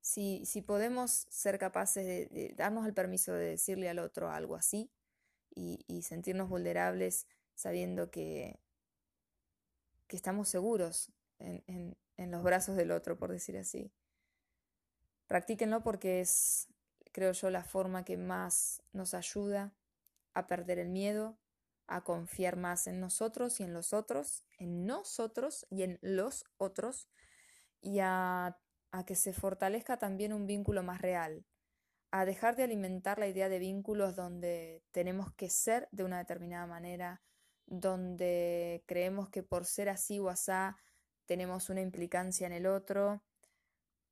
si, 0.00 0.46
si 0.46 0.62
podemos 0.62 1.26
ser 1.28 1.58
capaces 1.58 2.30
de, 2.30 2.54
darnos 2.56 2.86
el 2.86 2.94
permiso 2.94 3.34
de 3.34 3.50
decirle 3.50 3.90
al 3.90 3.98
otro 3.98 4.30
algo 4.30 4.56
así 4.56 4.90
y, 5.54 6.02
sentirnos 6.02 6.48
vulnerables 6.48 7.26
sabiendo 7.54 8.10
que, 8.10 8.58
que 10.06 10.16
estamos 10.16 10.48
seguros 10.48 11.12
en, 11.40 11.96
en, 12.16 12.30
los 12.30 12.42
brazos 12.42 12.76
del 12.76 12.92
otro, 12.92 13.18
por 13.18 13.32
decir 13.32 13.58
así. 13.58 13.92
Practíquenlo 15.26 15.82
porque 15.82 16.20
es, 16.20 16.68
creo 17.12 17.32
yo, 17.32 17.50
la 17.50 17.64
forma 17.64 18.04
que 18.04 18.16
más 18.16 18.82
nos 18.92 19.14
ayuda 19.14 19.74
a 20.34 20.46
perder 20.46 20.78
el 20.78 20.88
miedo, 20.88 21.38
a 21.86 22.02
confiar 22.04 22.56
más 22.56 22.86
en 22.86 23.00
nosotros 23.00 23.60
y 23.60 23.64
en 23.64 23.72
los 23.72 23.92
otros, 23.92 24.44
en 24.58 24.86
nosotros 24.86 25.66
y 25.70 25.82
en 25.82 25.98
los 26.02 26.44
otros, 26.58 27.08
y 27.80 28.00
a 28.00 28.58
a 28.90 29.04
que 29.04 29.14
se 29.14 29.32
fortalezca 29.32 29.98
también 29.98 30.32
un 30.32 30.46
vínculo 30.46 30.82
más 30.82 31.00
real, 31.00 31.44
a 32.10 32.24
dejar 32.24 32.56
de 32.56 32.64
alimentar 32.64 33.18
la 33.18 33.28
idea 33.28 33.48
de 33.48 33.58
vínculos 33.58 34.16
donde 34.16 34.82
tenemos 34.92 35.32
que 35.34 35.50
ser 35.50 35.88
de 35.92 36.04
una 36.04 36.18
determinada 36.18 36.66
manera, 36.66 37.22
donde 37.66 38.82
creemos 38.86 39.28
que 39.28 39.42
por 39.42 39.66
ser 39.66 39.90
así 39.90 40.18
o 40.18 40.30
asá 40.30 40.78
tenemos 41.26 41.68
una 41.68 41.82
implicancia 41.82 42.46
en 42.46 42.54
el 42.54 42.66
otro, 42.66 43.22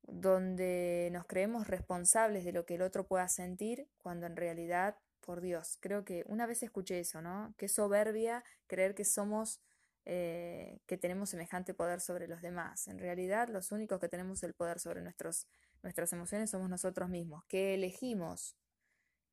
donde 0.07 1.11
nos 1.13 1.27
creemos 1.27 1.67
responsables 1.67 2.45
de 2.45 2.53
lo 2.53 2.65
que 2.65 2.77
el 2.77 2.83
otro 2.83 3.07
pueda 3.07 3.29
sentir, 3.29 3.89
cuando 3.99 4.27
en 4.27 4.37
realidad, 4.37 4.97
por 5.21 5.41
Dios, 5.41 5.79
creo 5.81 6.05
que 6.05 6.25
una 6.27 6.47
vez 6.47 6.63
escuché 6.63 7.01
eso, 7.01 7.21
¿no? 7.21 7.55
Qué 7.57 7.69
soberbia 7.69 8.45
creer 8.67 8.95
que 8.95 9.05
somos 9.05 9.61
eh, 10.09 10.79
que 10.87 10.97
tenemos 10.97 11.31
semejante 11.31 11.75
poder 11.75 12.01
sobre 12.01 12.29
los 12.29 12.41
demás. 12.41 12.87
En 12.87 13.01
realidad, 13.01 13.49
los 13.49 13.73
únicos 13.73 13.99
que 13.99 14.09
tenemos 14.09 14.41
el 14.45 14.55
poder 14.55 14.79
sobre 14.79 15.03
nuestros, 15.03 15.49
nuestras 15.83 16.13
emociones 16.13 16.51
somos 16.51 16.71
nosotros 16.71 17.09
mismos, 17.09 17.45
que 17.47 17.75
elegimos 17.75 18.57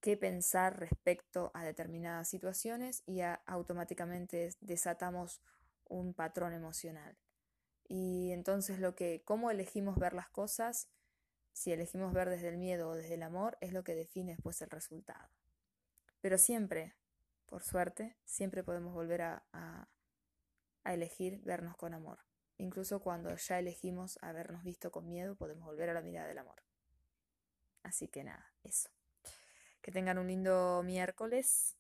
qué 0.02 0.18
pensar 0.18 0.80
respecto 0.80 1.52
a 1.54 1.64
determinadas 1.64 2.28
situaciones 2.28 3.04
y 3.06 3.22
automáticamente 3.46 4.50
desatamos 4.62 5.42
un 5.86 6.16
patrón 6.16 6.54
emocional. 6.54 7.16
Y 7.88 8.32
entonces 8.32 8.80
lo 8.80 8.96
que, 8.96 9.24
cómo 9.26 9.52
elegimos 9.52 9.98
ver 9.98 10.14
las 10.14 10.30
cosas, 10.30 10.90
si 11.52 11.72
elegimos 11.72 12.14
ver 12.14 12.30
desde 12.30 12.50
el 12.50 12.58
miedo 12.58 12.90
o 12.90 12.96
desde 12.96 13.16
el 13.16 13.24
amor, 13.24 13.58
es 13.62 13.74
lo 13.74 13.84
que 13.84 13.96
define 13.96 14.34
después 14.34 14.62
el 14.62 14.70
resultado. 14.70 15.30
Pero 16.22 16.38
siempre, 16.38 16.96
por 17.46 17.64
suerte, 17.64 18.18
siempre 18.26 18.64
podemos 18.64 18.94
volver 18.94 19.22
a 19.22 19.90
a 20.84 20.94
elegir 20.94 21.40
vernos 21.44 21.76
con 21.76 21.94
amor. 21.94 22.20
Incluso 22.58 23.02
cuando 23.02 23.36
ya 23.36 23.60
elegimos 23.60 24.20
habernos 24.22 24.64
visto 24.64 24.92
con 24.92 25.08
miedo, 25.08 25.36
podemos 25.36 25.66
volver 25.66 25.90
a 25.90 25.94
la 25.94 26.02
mirada 26.02 26.28
del 26.28 26.38
amor. 26.38 26.62
Así 27.84 28.08
que 28.08 28.24
nada, 28.24 28.54
eso. 28.64 28.90
Que 29.82 29.92
tengan 29.92 30.18
un 30.18 30.28
lindo 30.28 30.82
miércoles. 30.84 31.78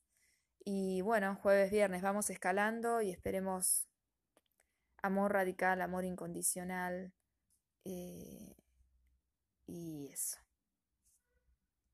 Y 0.65 1.01
bueno, 1.01 1.35
jueves, 1.35 1.71
viernes 1.71 2.01
vamos 2.01 2.29
escalando 2.29 3.01
y 3.01 3.11
esperemos 3.11 3.87
amor 5.03 5.33
radical, 5.33 5.81
amor 5.81 6.05
incondicional, 6.05 7.13
Eh, 7.85 8.55
y 9.67 10.09
eso. 10.11 10.37